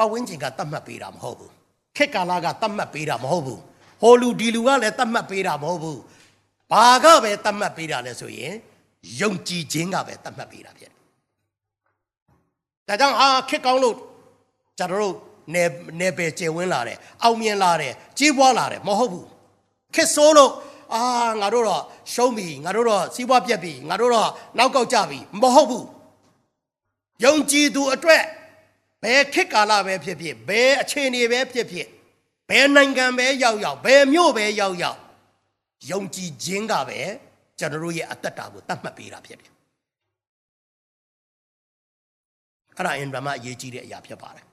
[0.00, 1.52] ပတ်ဝန်းကျင်ကတတ်မှတ်ပေးတာမဟုတ်ဘူး
[1.96, 3.60] ခေတ်ကာလကတတ်မှတ်ပေးတာမဟုတ်ဘူး
[4.02, 6.00] ဟိုလူဒီလူကလည်းတတ်မှတ်ပေးတာမဟုတ်ဘူး
[6.72, 8.54] ဘာကပဲတတ်မှတ်ပေးတာလဲဆိုရင်
[9.20, 10.92] ယုံကြည်ခြင်းကပဲတတ်မှတ်ပေးတာဖြစ်
[12.86, 13.96] တယ်ဒါကြောင့်အာခေတ်ကောင်းလို့
[14.78, 15.16] ကျွန်တော်တို့
[15.54, 15.64] နေ
[16.00, 19.28] နေပဲကျယ်ဝင်းလာတယ်အောင်မြင်လာတယ်ကြီးပွားလာတယ်မဟုတ်ဘူး
[19.94, 20.52] ခေတ်ဆိုးလို့
[20.94, 21.02] အာ
[21.40, 21.82] ငါတို့တော့
[22.12, 24.28] ရှုံးပြီငါတို့တော့စီးပွားပြက်ပြီငါတို့တော့
[24.58, 25.86] နောက်ကောက်ကြပြီမဟုတ်ဘူး
[27.24, 28.22] ယုံကြည်သူအတွက်
[29.02, 31.88] ဘယ်ခေတ်ကာလပဲဖြစ်ဖြစ်ဘယ်အခြေအနေပဲဖြစ်ဖြစ်
[32.50, 34.98] ဘယ်နိုင်ငံပဲရောက်ရောက်ဘယ်မြို့ပဲရောက်ရောက်
[35.90, 37.00] ယုံကြည်ခြင်းကပဲ
[37.58, 39.50] ကျွန်တော်တို့ရဲ့အသက်တာကိုတတ်မှတ်ပေးတာဖြစ်တယ်
[42.76, 44.44] အဲ့ဒါအင်ဗမာအရေးကြီးတဲ့အရာဖြစ်ပါတယ်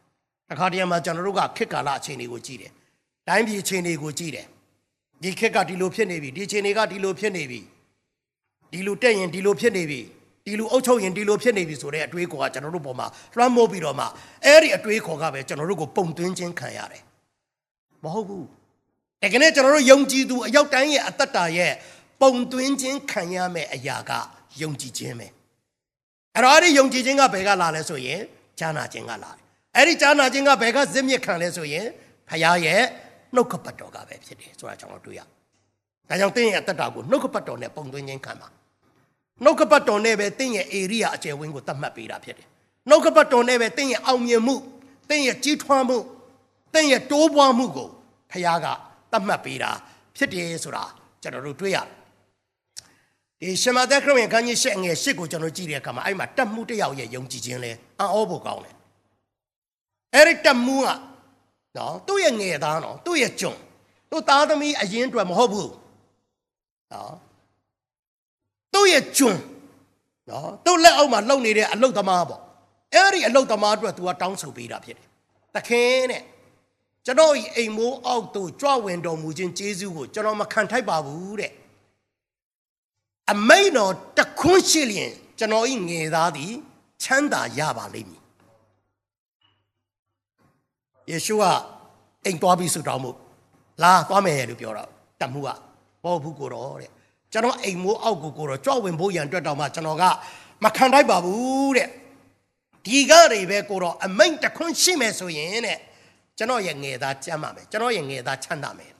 [0.51, 2.71] အခါတည်းမှာကျွန်တော်တို့ကခေတ်ကာလအခြေအနေကိုကြည့်တယ်
[3.27, 4.47] တိုင်းပြည်အခြေအနေကိုကြည့်တယ်
[5.23, 7.61] ဒီခေတ်ကဒီလိုဖြစ်နေပြီဒီအခြေအနေကဒီလိုဖြစ်နေပြီ
[8.71, 10.01] ဒီလိုတက်ရင်ဒီလိုဖြစ်နေပြီ
[10.47, 14.05] ဒီလိုအုပ်ချုပ်ရင်ဒီလိုဖြစ်နေပြီဆိုတဲ့အတွေးခေါ်ကကျွန်တော်တို့ပေါ်မှာလွှမ်းမိုးပြီးတော့မှ
[14.45, 17.03] အဲ့ဒီအတွေးခေါ်ကပဲကျွန်တော်တို့ကိုပုံသွင်းခြင်းခံရတယ်
[18.03, 18.45] မဟုတ်ဘူး
[19.21, 21.73] တကယ်နဲ့ကျွန်တော်တို့ယုံကြည်သူအရောက်တိုင်းရဲ့အသက်တာရဲ့
[22.21, 24.11] ပုံသွင်းခြင်းခံရမယ့်အရာက
[24.61, 25.27] ယုံကြည်ခြင်းပဲ
[26.35, 28.21] အဲ့တော့အဲ့ဒီယုံကြည်ခြင်းကဘယ်ကလာလဲဆိုရင်
[28.59, 29.43] ဈာနာခြင်းကလာတယ်
[29.75, 31.85] အဲ့ဒီဈာနာခြင်းကဘယ်ကဇစ်မြစ်ခံလဲဆိုရင်
[32.29, 32.83] ဖခင်ရဲ့
[33.35, 35.21] နှုတ်ကပတ်တော်ကပဲဖြစ်တယ်ဆိုတာကျွန်တော်တွေ့ရ။
[36.09, 38.49] ဒါကြောင့်တင်းရဲ့အသက်တာကိုနှုတ်ကပတ်တော်နဲ့ပုံသွင်းခြင်းခံပါ။
[39.43, 42.47] နှုတ်ကပတ်တော်နဲ့ပဲတင်းရဲ့ဧရိယာအကျယ်ဝင်းကိုသတ်မှတ်ပေးတာဖြစ်တယ်။
[42.89, 44.55] နှုတ်ကပတ်တော်နဲ့ပဲတင်းရဲ့အောင်မြင်မှု
[45.09, 45.97] တင်းရဲ့ကြီးထွားမှု
[46.73, 47.89] တင်းရဲ့တိုးပွားမှုကို
[48.31, 48.67] ဖခင်က
[49.11, 49.71] သတ်မှတ်ပေးတာ
[50.17, 50.83] ဖြစ်တယ်ဆိုတာ
[51.21, 51.87] ကျွန်တော်တို့တွေ့ရတယ်။
[53.39, 58.75] ဒီရှမသက်ခရစ်ဝင်ခန်းကြီးရှက်ငယ်ရှစ်ကိုကျွန်တော်ကြည့်တဲ့အခါမှာအဲ့မှာတက်မှုတစ်ယောက်ရဲ့ယုံကြည်ခြင်းလဲအံ့ဩဖို့ကောင်းတယ်။
[60.15, 60.87] အဲ့ဒီတက်မှုက
[61.77, 63.57] နော်သူ့ရဲ့ငယ်သားနော်သူ့ရဲ့ကျွန်
[64.09, 65.71] သူ့သားသမီးအရင်အတွက်မဟုတ်ဘူး
[66.93, 67.13] နော်
[68.77, 69.37] သူ့ရဲ့ကျွန်
[70.29, 72.41] နော်သူ့လက်အောက်မှာလှုပ်နေတဲ့အလုတ်သမားပေါ့
[72.93, 75.07] အဲ့ဒီအလုတ်သမားအတွက် तू ကတောင်းဆိုပေးတာဖြစ်တယ်
[75.55, 76.23] တခင်တဲ့
[77.05, 81.51] ကျွန်တော်ဤအိမ်မိုးအောက်သို့ကြွဝင်တော်မူခြင်းကျေးဇူးကိုကျွန်တော်မခံထိုက်ပါဘူးတဲ့
[83.31, 86.53] အမိန်တော်တခွန်းရှိလျင်ကျွန်တော်ဤငယ်သားသည်
[87.03, 88.23] ချမ်းသာရပါလိမ့်မည်
[91.09, 91.43] ယေရှုက
[92.25, 93.11] အိမ်သွားပြီးဆုတောင်းမှု
[93.83, 94.89] လာသွားမယ်လို့ပြောတော့
[95.21, 95.49] တမှုက
[96.03, 96.91] ဘောဘူးကိုတော့တဲ့
[97.33, 100.03] ကျွန်တော်အိမ်မိုးအောက်ကိုကိုတော့ကြွဝင်ဖို့ရန်အတွက်တောင်မှကျွန်တော်က
[100.63, 101.89] မခံတိုက်ပါဘူးတဲ့
[102.85, 105.79] ဒီကတွေပဲကိုတော့အမိန်တခွန်းရှိမယ်ဆိုရင်တဲ့
[106.37, 108.91] ကျွန်တော်ရဲ့ငယ်သားကျမ်းပါမယ်ကျွန်တော်ရဲ့ငယ်သားချမ်းသာမယ်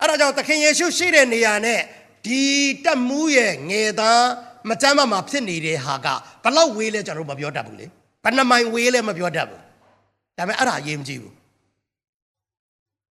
[0.00, 1.80] အဲ့ဒါကြောင့်သခင်ယေရှုရှိတဲ့နေရာနဲ့
[2.26, 2.42] ဒီ
[2.84, 4.22] တက်မှုရဲ့ငယ်သား
[4.68, 6.08] မကျမ်းမာမှာဖြစ်နေတဲ့ဟာက
[6.44, 7.86] ဘလောက်ဝေးလဲကျွန်တော်မပြောတတ်ဘူးလေ
[8.24, 9.62] ဘယ်နှမိုင်ဝေးလဲမပြောတတ်ဘူး
[10.38, 11.34] ဒါပေမဲ့အဲ့ဒါအရေးမကြီးဘူး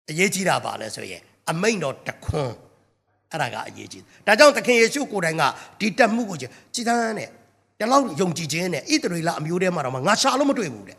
[0.09, 2.55] အရေးကြီးတာပါလဲဆိုရင်အမိန်တော်တခွန်း
[3.32, 5.43] အဲ့ဒါကအရေးကြီးဒါကြောင့်သခင်ယေရှုကိုယ်တိုင်က
[5.79, 10.97] ဒီတက်မှုကိုကြည်တန်းနဲ့တဒီလောက်ယုံကြည်ခြင်းနဲ့ဣသရေလအမျိုးထဲမှာတော့ငါရှာလို့မတွေ့ဘူးတဲ့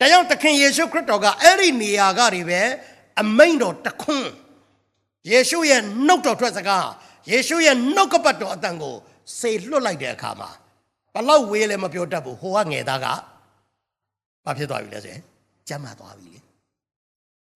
[0.00, 2.60] ဒါကြောင့်သခင်ယေရှုခရစ်တော်ကအဲ့ဒီနေရာကတွေပဲ
[3.20, 4.30] အမိန်တော်တခွန်း
[5.30, 6.88] ယေရှုရဲ့နှုတ်တော်ထွက်စကား
[7.30, 8.94] ယေရှုရဲ့နှုတ်ကပတ်တော်အတန်ကို
[9.38, 10.50] စေလွတ်လိုက်တဲ့အခါမှာ
[11.14, 13.06] ဘလောက်ဝေးလဲမပြောတတ်ဘူးဟိုကငယ်သားက
[14.44, 15.22] ဘာဖြစ်သွားပြီလဲဆိုရင်
[15.68, 16.40] ကျမ်းမာသွားပြီလေ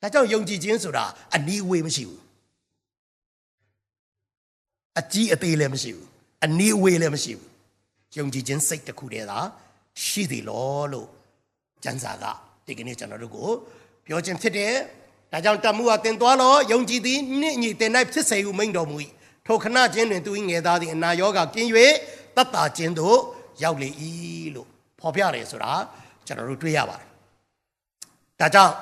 [0.00, 2.23] ဒါကြောင့်ယုံကြည်ခြင်းဆိုတာအနီးဝေးမရှိဘူး
[5.00, 6.08] အကြီးအသေးလည်းမရှိဘူး
[6.44, 7.48] အနီးဝေးလည်းမရှိဘူး
[8.16, 9.38] ယုံကြည်ခြင်းစိတ်တစ်ခုတည်းသာ
[10.04, 11.08] ရှိသေးလို့လို့
[11.84, 12.24] ကျမ်းစာက
[12.66, 13.50] ဒီကနေ့ကျွန်တော်တို့ကို
[14.06, 14.74] ပြောခြင်းဖြစ်တယ်
[15.32, 18.96] ဒါကြောင့်တမှုဟာတင်သွားလို့ယုံကြည်သည်နှင့်ညီတင်၌ဖြစ်စေဟုမိန့်တော်မူ၏
[19.46, 21.68] ထိုခဏချင်းတွင်သူ၏ငယ်သားသည်အနာရောဂါကင်း၍
[22.36, 23.18] တတ်တာခြင်းသို့
[23.62, 23.88] ရောက်လေ၏
[24.54, 24.68] လို့
[25.00, 25.72] ဖော်ပြတယ်ဆိုတာ
[26.26, 27.08] ကျွန်တော်တို့တွေ့ရပါတယ်
[28.40, 28.74] ဒါကြောင့်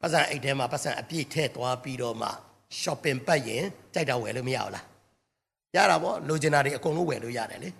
[0.00, 2.28] ပတ်စံအိတ်ထဲမှာပတ်စံအပြည့်ထည့်သွားပြီးတော့မှ
[2.80, 3.64] shopping ပတ်ရင်
[3.94, 4.84] ကြိုက်တာဝယ်လို့မရဘူးလား
[5.76, 7.70] ရတာပေါ့လိုချင်တာတွေအကုန်လုံးဝယ်လို့ရတယ်လေ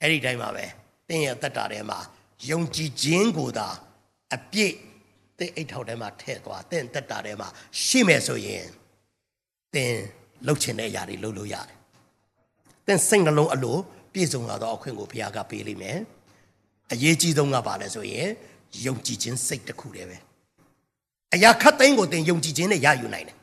[0.00, 0.64] အဲ့ဒီတိုင်းမှာပဲ
[1.08, 1.98] တင်းရဲ့တက်တာထဲမှာ
[2.50, 3.68] ယုံကြည်ခြင်းကိုသာ
[4.34, 4.74] အပြည့်
[5.38, 7.48] တင်းအိတ်ထောက်ထဲမှာထည့်သွားတင်းတက်တာထဲမှာ
[7.84, 8.64] ရှိမယ်ဆိုရင်
[9.74, 10.00] တင်း
[10.46, 11.76] လှုပ်ချင်တဲ့အရာတွေလှုပ်လို့ရတယ်
[12.86, 13.76] တင်းစိတ်နှလုံးအလို
[14.12, 15.98] ပြည့်စုံလာတော့အခွင့်ကိုဘုရားကပေးလိမ့်မယ်
[16.92, 18.28] အရေးကြီးဆုံးကပါလဲဆိုရင်
[18.86, 20.16] ယုံကြည်ခြင်းစိတ်တစ်ခုတည်းပဲ
[21.34, 23.35] အရာခတ်သိမ်းကိုတင်ယုံကြည်ခြင်းနဲ့ရယူနိုင်တယ်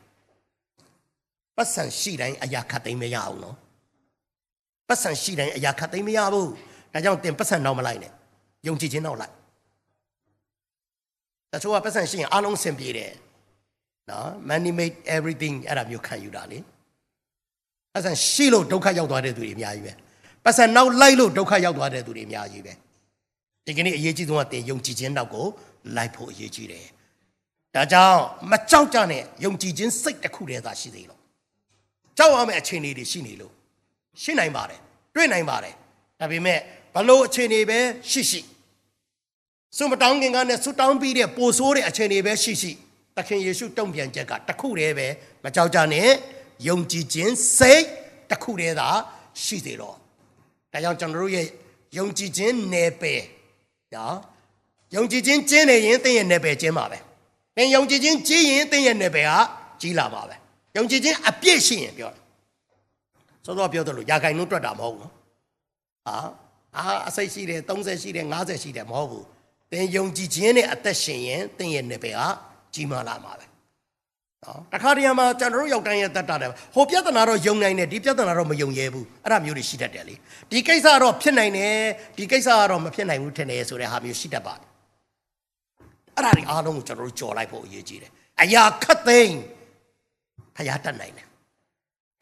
[1.56, 3.56] ပတ်စံရှိတိုင်းအရာခတ်သိမ်းမရအောင်နော်
[4.88, 6.50] ပတ်စံရှိတိုင်းအရာခတ်သိမ်းမရဘူး
[6.92, 8.12] ဒါကြောင့်တင်ပတ်စံတော့မလိုက်နဲ့
[8.66, 9.34] ယုံကြည်ခြင်းတော့လိုက်
[11.52, 13.12] တချို့ကပတ်စံရှိရင်အားလုံးအဆင်ပြေတယ်
[14.10, 16.58] နော် money made everything အဲ့ဒါမျိုးခံယူတာလေ
[17.92, 19.92] ပတ်စံရှိလို့ဒုက္ခရောက်သွားတဲ့သူတွေအများကြီးပဲ
[20.44, 22.72] ပတ်စံနောက်လိုက်လို့ဒုက္ခရောက်သွားတဲ့သူတွေအများကြီးပဲ
[23.66, 25.46] ဒီကနေ့အရေးကြီးဆုံးကတင်ယုံကြည်ခြင်းနောက်ကို
[25.96, 26.86] လိုက်ဖို့အရေးကြီးတယ်
[27.74, 28.18] ဒါကြောင့်
[28.50, 31.23] မကြောက်ကြနဲ့ယုံကြည်ခြင်းစိတ်တစ်ခုတည်းသာရှိသေးလို့
[32.18, 33.52] ကြောက်ရမယ့်အခြေအနေတွေရှိနေလို့
[34.22, 34.80] ရှိနိုင်ပါတယ်
[35.14, 35.74] တွေ့နိုင်ပါတယ်
[36.20, 36.58] ဒါပေမဲ့
[36.94, 37.78] ဘလို့အခြေအနေပဲ
[38.10, 38.40] ရှိရှိ
[39.76, 42.72] စွမတောင်းခင်ကနဲ့ဆွတောင်းပြီးတဲ့ပိုဆိုးတဲ့အခြေအနေပဲရှိရှိ
[43.16, 45.06] သခင်ယေရှုတုံ့ပြန်ချက်ကတစ်ခုတည်းပဲ
[45.44, 46.08] မကြောက်ကြနဲ့
[46.68, 47.84] ယုံကြည်ခြင်းစိတ်
[48.30, 48.88] တစ်ခုတည်းသာ
[49.42, 49.96] ရှိသေးတော့
[50.72, 51.46] ဒါကြောင့်ကျွန်တော်တို့ရဲ့
[51.98, 53.22] ယုံကြည်ခြင်းနယ်ပယ်
[53.94, 54.16] နော်
[54.94, 56.98] ယုံကြည်ခြင်းကျင်းနေရင်သင်ရဲ့နယ်ပယ်ကျင်းပါပဲ
[57.56, 59.38] သင်ယုံကြည်ခြင်းကြီးရင်သင်ရဲ့နယ်ပယ်ဟာ
[59.80, 60.36] ကြီးလာပါပဲ
[60.76, 62.22] ယုံကြည်ခြင်းအပြည့်ရှိရင်ပြောတယ်
[63.44, 65.12] စောစောပြောတယ်လို့ယာကိုင်နှုတ်တွက်တာမဟုတ်ဘူးနော်
[66.06, 66.16] ဟာ
[66.76, 69.24] အာအစိတ်ရှိတယ်30ရှိတယ်50ရှိတယ်မဟုတ်ဘူး
[69.72, 72.28] သင်ယုံကြည်ခြင်းနဲ့အသက်ရှင်ရင်သင်ရဲ့နယ်ပယ်ဟာ
[72.74, 73.46] ကြီးမားလာမှာပဲ
[74.44, 80.14] နော်တခါတည်းမှာကျွန်တော်တို့ရောက်တိုင်းရဲ့တတ်တာတယ်ဟိုပြဿနာတော့ယုံနိုင်တယ်ဒီပြဿနာတော့မယုံရဲဘူးအဲ့ဒါမျိုးတွေရှိတတ်တယ်လေ
[80.50, 81.74] ဒီကိစ္စကတော့ဖြစ်နိုင်တယ်
[82.16, 84.64] ဒီကိစ္စကတော့မဖြစ်နိုင်ဘူးထင်တယ်ဆိုတဲ့ဟာမျိုးရှိတတ်ပါတယ်
[86.16, 88.10] အဲ့ဒါတွေအားလုံးကိုကျွန်တော်တို့ကြော်လိုက်ဖို့အရေးကြီးတယ်
[88.42, 89.36] အရာခတ်သိမ်း
[90.56, 91.26] ဖျားတတ်နိုင်တယ်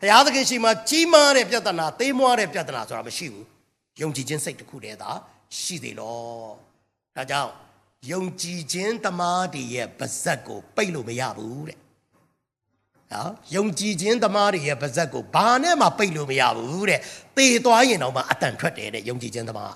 [0.00, 3.46] ဖျားသခင်ရှိမှကြီးမားတဲ့ပြဿနာသိမ်းမွားတဲ့ပြဿနာဆိုတာမရှိဘူး
[4.00, 5.10] ယုံကြည်ခြင်းစိတ်တစ်ခုတည်းသာ
[5.58, 6.54] ရှိသေးတော့
[7.16, 7.52] ဒါကြောင့်
[8.10, 11.78] ယုံကြည်ခြင်းသမားတွေရဲ့ပါဇက်ကိုပိတ်လို့မရဘူးတဲ့
[13.12, 17.00] နော်ယုံကြည်ခြင်းသမားတွေရဲ့ပါဇက်ကိုဘာနဲ့မှပိတ်လို့မရဘူးတဲ့
[17.36, 19.74] သေသွားရင်တော့မှအတန်ထွက်တယ်တဲ့ယုံကြည်ခြင်းသမား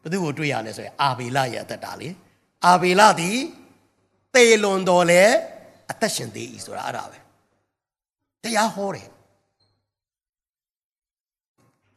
[0.00, 2.08] ဘယ်သူကိုတွေ့ရလဲဆိုရင်အာဘေလရဲ့အသက်တာလေ
[2.66, 3.38] အာဘေလသည်
[4.34, 5.55] သေလွန်တော်လဲအ
[6.00, 7.18] သက်ရှင်သေး၏ဆိုတာအဲ့ဒါပဲ
[8.42, 9.08] တရားဟောတယ်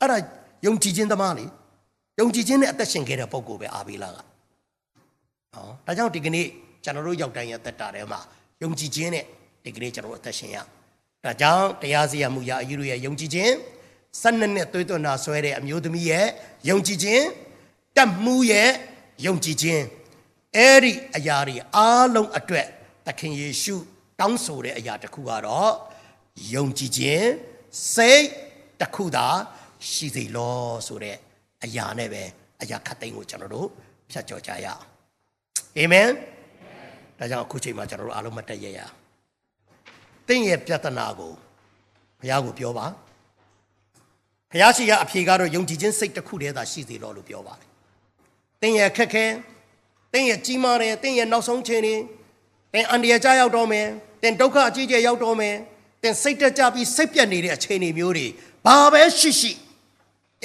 [0.02, 0.18] အဲ့ဒါ
[0.66, 1.46] ယုံကြည်ခြင်းသမားလေ
[2.20, 6.46] ယုံကြည်ခြင်းနဲ့အသက်ရှင်ခဲ့တဲ့ပုံကိုပဲအာဘေလကနော်ဒါကြောင့်ဒီကနေ့
[6.84, 8.20] ကျွန်တော်တို့ရောက်တိုင်းရဲ့အသက်တာထဲမှာ
[8.64, 9.26] ယုံကြည်ခြင်းနဲ့
[9.66, 10.58] ဒီကနေ့ကျွန်တော်တို့အသက်ရှင်ရ
[11.26, 13.54] ဒါကြောင့်တရားစီရင်မှုရအယူရဲ့ယုံကြည်ခြင်း
[14.22, 16.26] ၁၂နှစ်သွေးသွန်းတာဆွဲတဲ့အမျိုးသမီးရဲ့
[16.70, 17.26] ယုံကြည်ခြင်း
[17.98, 18.70] တတ်မှုရဲ့
[19.26, 19.84] ယုံကြည်ခြင်း
[20.56, 22.68] အဲ့ဒီအရာတွေအားလုံးအတွက်
[23.10, 23.76] သခင်ယေရှု
[24.20, 25.74] တောင်းဆိုတဲ့အရာတစ်ခုကတော့
[26.54, 27.30] ယုံကြည်ခြင်း
[27.94, 28.26] စိတ်
[28.82, 29.28] တစ်ခုသာ
[29.90, 31.16] ရှိစေလောဆိုတဲ့
[31.64, 32.24] အရာနဲ့ပဲ
[32.62, 33.68] အရာခတ်သိမ်းကိုကျွန်တော်တို့
[34.12, 34.82] ဖြတ်ကျော်ကြရအောင်
[35.78, 36.10] အာမင်
[37.18, 38.80] ဒါကြောင့်အခုချိန်မှာကျွန်တော်တို့အားလုံးမတက်ရရ
[40.28, 41.34] တင့်ရဲ့ပြဿနာကို
[42.20, 42.86] ဘုရားကိုပြောပါ
[44.52, 47.68] ဘုရားရှိရာအဖြေကတော့ယုံကြည်ခြင်းစိတ်တစ်ခုတည်းသာရှိစေလောလို့ပြောပါတယ်
[48.62, 49.26] တင့်ရဲ့ခက်ခဲ
[50.14, 51.96] တင်းရဲ့ကြီးမားတယ်တင်းရဲ့နောက်ဆုံးချိန်တွေ
[52.74, 53.88] တင်းအန္တရာယ်ကြရောက်တော့မယ်
[54.22, 55.56] တင်းဒုက္ခအကြီးကျယ်ရောက်တော့မယ်
[56.04, 58.28] တင်းစိတ်တက်ကြပြီးစိတ်ပြတ်နေတဲ့အခြေအနေမျိုးတွေ
[58.66, 59.52] ဘာပဲရှိရှိ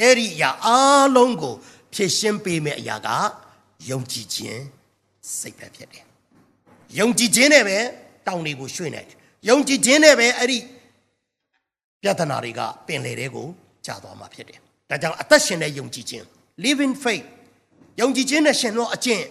[0.00, 1.54] အဲ့ဒီအရာအားလုံးကို
[1.92, 3.08] ဖြည့်ရှင်းပေးမယ့်အရာက
[3.90, 4.62] ယုံကြည်ခြင်း
[5.38, 6.04] စိတ်ပဲဖြစ်တယ်
[6.98, 7.78] ယုံကြည်ခြင်းနဲ့ပဲ
[8.26, 9.16] တောင်းတွေကိုရွှေ့နိုင်တယ်
[9.48, 10.58] ယုံကြည်ခြင်းနဲ့ပဲအဲ့ဒီ
[12.02, 13.46] ပြဿနာတွေကပင်လေတွေကို
[13.86, 14.58] ကြာသွားမှာဖြစ်တယ်
[14.90, 16.24] ဒါကြောင့်အသက်ရှင်တဲ့ယုံကြည်ခြင်း
[16.64, 17.26] living faith
[18.00, 19.24] ယုံကြည်ခြင်းနဲ့ရှင်သောအကျင့်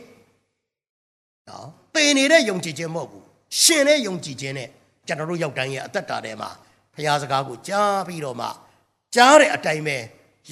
[1.50, 3.26] နော် ပင်နေတဲ့ယုံကြည်ခြင်းမဟုတ်ဘူး
[3.62, 4.70] ရှင်တဲ့ယုံကြည်ခြင်းနဲ့
[5.08, 6.50] ကျွန်တော်တို့ရောက်တိုင်းရဲ့အသက်တာထဲမှာ
[6.96, 8.48] ဘုရားစကားကိုကြားပြီးတော့မှ
[9.16, 9.98] ကြားတဲ့အတိုင်းပဲ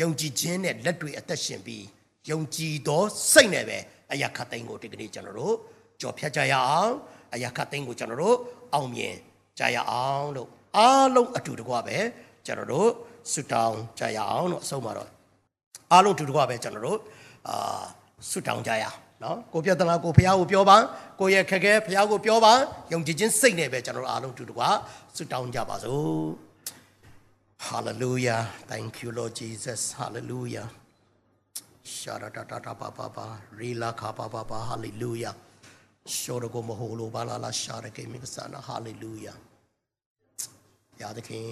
[0.02, 1.86] ယုံကြည်ခြင်းနဲ့လက်တွေအသက်ရှင်ပြီး
[2.32, 3.78] ယုံကြည်သောစိတ်နဲ့ပဲ
[4.12, 5.56] အရာခတ်သိမ်းကိုဒီကနေ့ကျွန်တော်တို့
[6.02, 6.94] ကြော်ဖြတ်ကြရအောင်
[7.34, 8.38] အရာခတ်သိမ်းကိုကျွန်တော်တို့
[8.74, 9.16] အောင်မြင်
[9.60, 11.98] ကြရအောင်လို့အားလုံးအတူတကွပဲ
[12.46, 12.90] ကျွန်တော်တို့
[13.32, 15.10] ဆုတောင်းကြရအောင်လို့အဆုံးမှာတော့
[15.92, 17.00] အားလုံးအတူတကွပဲကျွန်တော်တို့
[17.50, 17.84] အာ
[18.30, 20.78] ဆုတောင်းကြရအောင် နော်ကိုပြဿနာကိုဖះကိုပြောပါ
[21.20, 22.54] ကိုရဲ့ခက်ခဲဖះကိုပြောပါ
[22.94, 24.64] ယုံကြည်ခြင်းစိတ်နဲ့ပဲကျွန်တော်တို့အားလုံးအတူတကွ
[25.16, 26.52] ဆုတောင်းကြပါစို့
[27.70, 28.42] Hallelujah.
[28.68, 29.94] Thank you, Lord Jesus.
[29.94, 30.68] Hallelujah.
[31.86, 33.28] Shara ta ta ta pa pa pa.
[33.60, 34.58] Rila ka pa pa pa.
[34.72, 35.36] Hallelujah.
[36.04, 38.60] Shora go maholo ba la la shara ke mi sana.
[38.70, 39.38] Hallelujah.
[41.02, 41.48] ရသခင်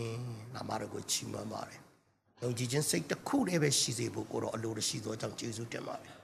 [0.55, 1.79] နာမတော်ကိုချီးမွမ်းပါတယ်။
[2.43, 6.13] ယုံကြည်ခြင်းစိတ်တစ်ခုတည်းပဲရှိစေဖို့ကိုတော့အလိုရှိသောကြောင့်ကျေးဇူးတင်ပါတယ်။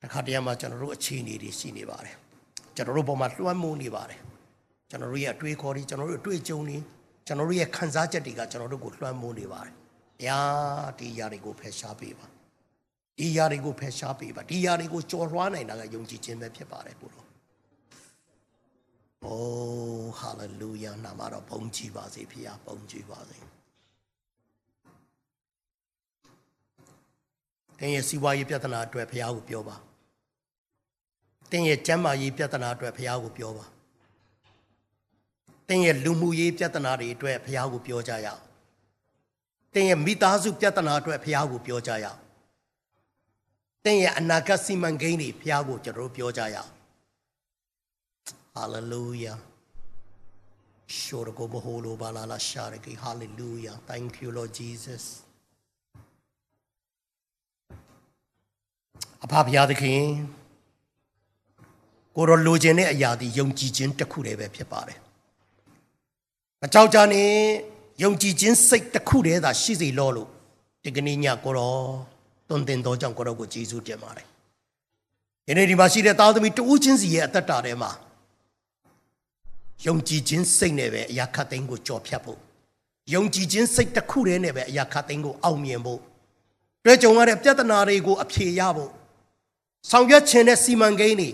[0.00, 2.14] တစ်ခါတည်းမှာကျွန်တော်တို့အခြေအနေတွေရှိနေပါတယ်။
[2.76, 4.20] ကျွန်တော်တို့ဘုံမှာလွှမ်းမိုးနေပါတယ်။
[4.90, 6.78] ကျွန်တော်တို့ရဲ့အတွေးခေါ်တွေကျွန်တော်တို့အတွေ့အကြုံတွေ
[7.26, 9.74] ကျွန်တော်တို့ရဲ့ခံစားချက်တွေကကျွန်တော်တို့ကိုလွှမ်းမိုးနေပါတယ်။
[10.18, 12.26] ဘုရားဒီຢာတွေကိုဖယ်ရှားပေးပါ။
[13.18, 23.38] ဒီຢာတွေကိုဖယ်ရှားပေးပါ။ဒီຢာတွေကိုကြော်လွှားနိုင်တာကယုံကြည်ခြင်းပဲဖြစ်ပါတယ်ကိုတော့ ။အိုးဟာလေလုယာနာမတော်ဘုန်းကြီးပါစေဖခင်ဘုန်းကြီးပါစေ။
[27.78, 29.76] တင်းရဲ့စီးပွားရေးပြဿနာအတွက်ဖခင်ကိုပြောပါ။
[31.51, 33.65] တင်းရဲ့ကျန်းမာရေးပြဿနာအတွက်ဖခင်ကိုပြောပါ။
[35.67, 38.41] တင်းရဲ့လူမှုရေးပြဿနာတွေအတွက်ဖခင်ကိုပြောကြရအောင်။
[39.73, 42.19] တင်းရဲ့မိသားစုပြဿနာအတွက်ဖခင်ကိုပြောကြရအောင်။
[43.85, 46.71] တင်းရဲ့အနာဂတ်စီမံကိန်းတွေဖခင်ကိုကျွန်တော်တို့ပြောကြရအောင်။
[48.53, 49.37] Hallelujah.
[50.87, 52.97] Shorgo boholo balala shariki.
[52.97, 53.79] Hallelujah.
[53.87, 55.03] Thank you, Lord Jesus.
[59.23, 60.03] အဖဖရားသခင်
[62.15, 64.99] ကိုရောလိုချင်တဲ့အရာဒီယုံကြည်ခြင်းတစ်ခုတည်းပဲဖြစ်ပါတယ်။
[66.65, 67.29] အကြောက်ကြနဲ့
[68.03, 70.29] ယုံကြည်ခြင်းစိတ်တစ်ခုတည်းသာရှိစေလို့လို့
[70.83, 71.75] ဒီကနေ့ညကိုရော
[72.49, 74.27] တွင်တင်တော်ကြောင့်ကိုရောကိုကျေးဇူးတင်ပါတယ်။
[75.45, 77.91] ဒီနေ့ဒီမှာရှိတဲ့သားသမီးတဦးချင်းစီရဲ့အသက်တာထဲမှာ
[79.85, 82.39] ယုံကြည်ခြင်းစိတ်နဲ့ပဲအရာခတ်သိမ်းကိုကြော်ဖြတ်ဖို့
[83.13, 85.99] ယုံကြည်ခြင်းစိတ်တစ်ခုတည်းနဲ့ပဲအရာခတ်သိမ်းကိုအောင်မြင်ဖို့
[86.85, 88.91] တွေ့ကြုံရတဲ့ပြဿနာတွေကိုအဖြေရဖို့
[89.89, 91.29] ဆောင်ရွက်ခြင်းနဲ့စီမံကိန်းတွေ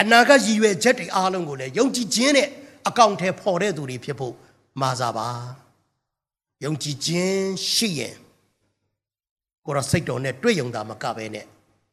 [0.00, 2.48] အနာဂတ်ရည်ရွယ်ချက်တွေအားလုံးကိုလည်းယုံကြည်ခြင်းနဲ့
[2.88, 4.34] အကောင့်ထဲပေါ်တဲ့သူတွေဖြစ်ဖို့
[4.80, 5.28] မှာစားပါ
[6.64, 8.16] ယုံကြည်ခြင်းရှိရင်
[9.64, 11.46] ကိုရောစိတ်တော်နဲ့တွေ့ယုံတာမကပဲနဲ့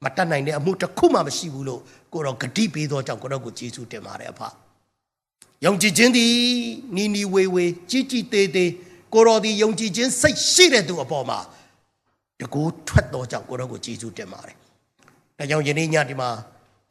[0.03, 1.81] မတတ်နိုင်တဲ့အမှုတစ်ခုမှမရှိဘူးလို့
[2.13, 4.41] ကိုရောဂတိပေးသောကြောင့်ကိုရောကိုကျေးဇူးတင်ပါတယ်အဖ
[5.65, 6.33] ယုံကြည်ခြင်းသည်
[6.95, 8.71] နီနီဝေဝေကြီးကြီးသေးသေး
[9.13, 11.39] ကိုရောဒီယုံကြည်ခြင်းစိတ်ရှိတဲ့သူအပေါ်မှာ
[12.39, 14.55] တကူထွက်သောကြောင့်ကိုရောကိုကျေးဇူးတင်ပါတယ်
[15.37, 16.29] ဒါကြောင့်ယနေ့ညဒီမှာ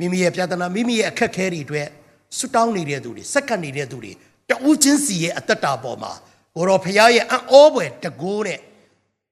[0.02, 1.88] မိမိရဲ့ပြဿနာမိမိရဲ့အခက်အခဲတွေအတွက်
[2.36, 4.12] ဆွတောင်းနေတဲ့သူတွေစက္ကန့်နေတဲ့သူတွေ
[4.50, 6.12] တဦးချင်းစီရဲ့အသက်တာပေါ်မှာ
[6.54, 8.60] ကိုရောဖရားရဲ့အံ့ဩဖွယ်တကူတဲ့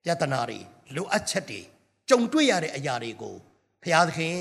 [0.05, 0.59] ပြဿနာတွေ
[0.95, 1.61] လိုအပ်ချက်တွေ
[2.09, 3.35] ကြုံတွေ့ရတဲ့အရာတွေကို
[3.83, 4.37] ဖရားသခင်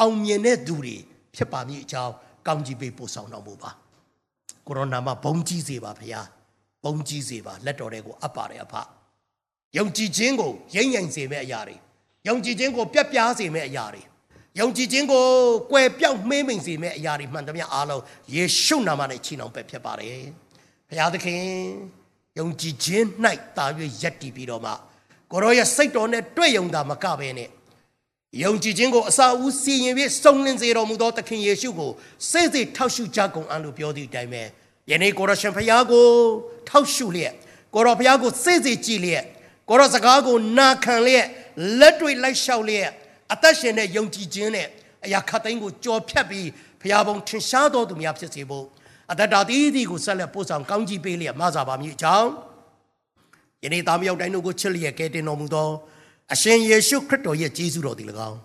[0.00, 0.96] အောင်မြင်တဲ့သူတွေ
[1.36, 2.12] ဖြစ်ပါမည်အကြောင်း
[2.46, 3.70] ကောင်းကြီးပေးပို့ဆောင်တော်မူပါ
[4.66, 6.26] ကိုရိုနာမှာဘုံကြီးစေပါဖရား
[6.84, 8.74] ဘုံကြီးစေပါလက်တော်တွေကိုအပ်ပါတယ်အဖ
[9.76, 11.76] ယုံကြည်ခြင်းကိုရိမ့်ရိုင်စေမယ့်အရာတွေ
[12.28, 14.02] ယုံကြည်ခြင်းကိုပြက်ပြားစေမယ့်အရာတွေ
[14.58, 15.24] ယုံကြည်ခြင်းကို
[15.70, 18.02] ကွယ်ပြောက်မှေးမိန်စေမယ့်အရာတွေမှန်သမျှအားလုံး
[18.34, 20.22] ယေရှုနာမနဲ့ချီနှောင်ပဲဖြစ်ပါတယ်
[20.88, 21.42] ဘုရားသခင်
[22.38, 23.04] ယုံကြည်ခြင်း၌
[23.56, 23.66] တာ၍
[24.02, 24.72] ယက်တည်ပြီးတော့မှ
[25.30, 27.48] ကိုရောရဲ့စိတ်တော်နဲ့တွေ့ယုံတာမကဘဲနဲ့
[28.42, 31.90] ယုံကြည်ခြင်းကိုအစာအုပ်စီရင်ပြီးစုံလင်စေတော်မူသောသခင်ယေရှုကို
[32.30, 34.42] စိတ်စိတ်ထောက်ရှုကြကုန်အံလို့ပြောသည့်အတိုင်းပဲ
[34.90, 36.06] ယနေ့ကိုရရှင်ဖျားကို
[36.68, 37.34] ထောက်ရှုလျက်
[37.74, 39.24] ကိုရောဖျားကိုစိတ်စိတ်ကြည်လျက်
[39.68, 41.26] ကိုရောစကားကိုနာခံလျက်
[41.78, 42.90] လက်တွေလိုက်လျှောက်လျက်
[43.32, 44.66] အသက်ရှင်တဲ့ယုံကြည်ခြင်းနဲ့
[45.04, 46.48] အရာခတ်သိမ်းကိုကြော်ဖြတ်ပြီး
[46.82, 48.66] ဖျားပုံထင်ရှားတော်သူများဖြစ်စေဖို့
[49.10, 52.28] အတ္တတာတီးတီကိုဆက်လက်ပို့ဆောင်ကောင်းကြီးပေးလျက်မဆာပါမည်အကြောင်း
[53.64, 55.68] ယနေ့သားမြောက်တိုင်းတို့ကိုချစ်လျက်ကဲတင်တော်မူသော
[56.34, 58.38] အရှင်ယေရှုခရစ်တော်ရဲ့ကျေးဇူးတော်သည်၎င်း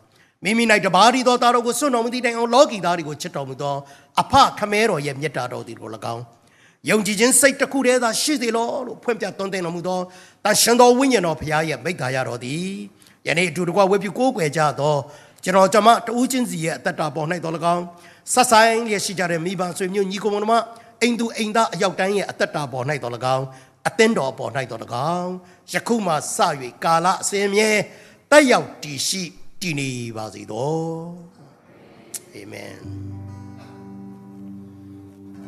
[0.43, 3.75] မိမိ၌တပါးဒီသောသားတော်ကိုစွန့်တော်မူသည့်တိုင်အောင်လောကီသားတွေကိုချစ်တော်မူသော
[4.21, 6.23] အဖခမဲတော်ရဲ့မြတ်တာတော်သည်ကို၎င်း
[6.89, 9.99] ယုံကြည်ခြင်းစိတ်တစ်ခုတည်းသာရှိစေလောလို့ဖွင့်ပြသွန်သင်တော်မူသော
[10.43, 12.69] တန်ရှင်တော်ဝိညာဉ်တော်ဖရားရဲ့မိတ္တာရတော်သည်
[13.27, 14.95] ယနေ့အတူတကွဝေပြုကိုးကွယ်ကြသော
[15.43, 17.83] ကျွန်တော်ကျွန်မတဦးချင်းစီရဲ့အသက်တာပေါ်၌တော်၎င်း
[18.33, 20.53] ဆက်ဆိုင်လျက်ရှိကြတဲ့မိဘဆွေမျိုးညီကိုမောင်နှမ
[21.01, 23.45] အိမ်သူအိမ်သားအရောက်တိုင်းရဲ့အသက်တာပေါ်၌တော်၎င်း
[23.87, 24.81] အသင်းတော်ပေါ်၌တော်၎
[25.15, 25.31] င်း
[25.73, 26.17] ယခုမှစ၍
[26.83, 27.69] ကာလအစဉ်မြဲ
[28.31, 29.23] တက်ရောက်တည်ရှိ
[29.61, 30.75] တည်နေပါစေသော
[32.33, 32.77] အာမင်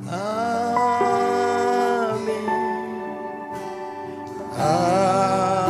[0.10, 0.24] အာ
[2.26, 2.48] မင်
[4.60, 5.67] အာ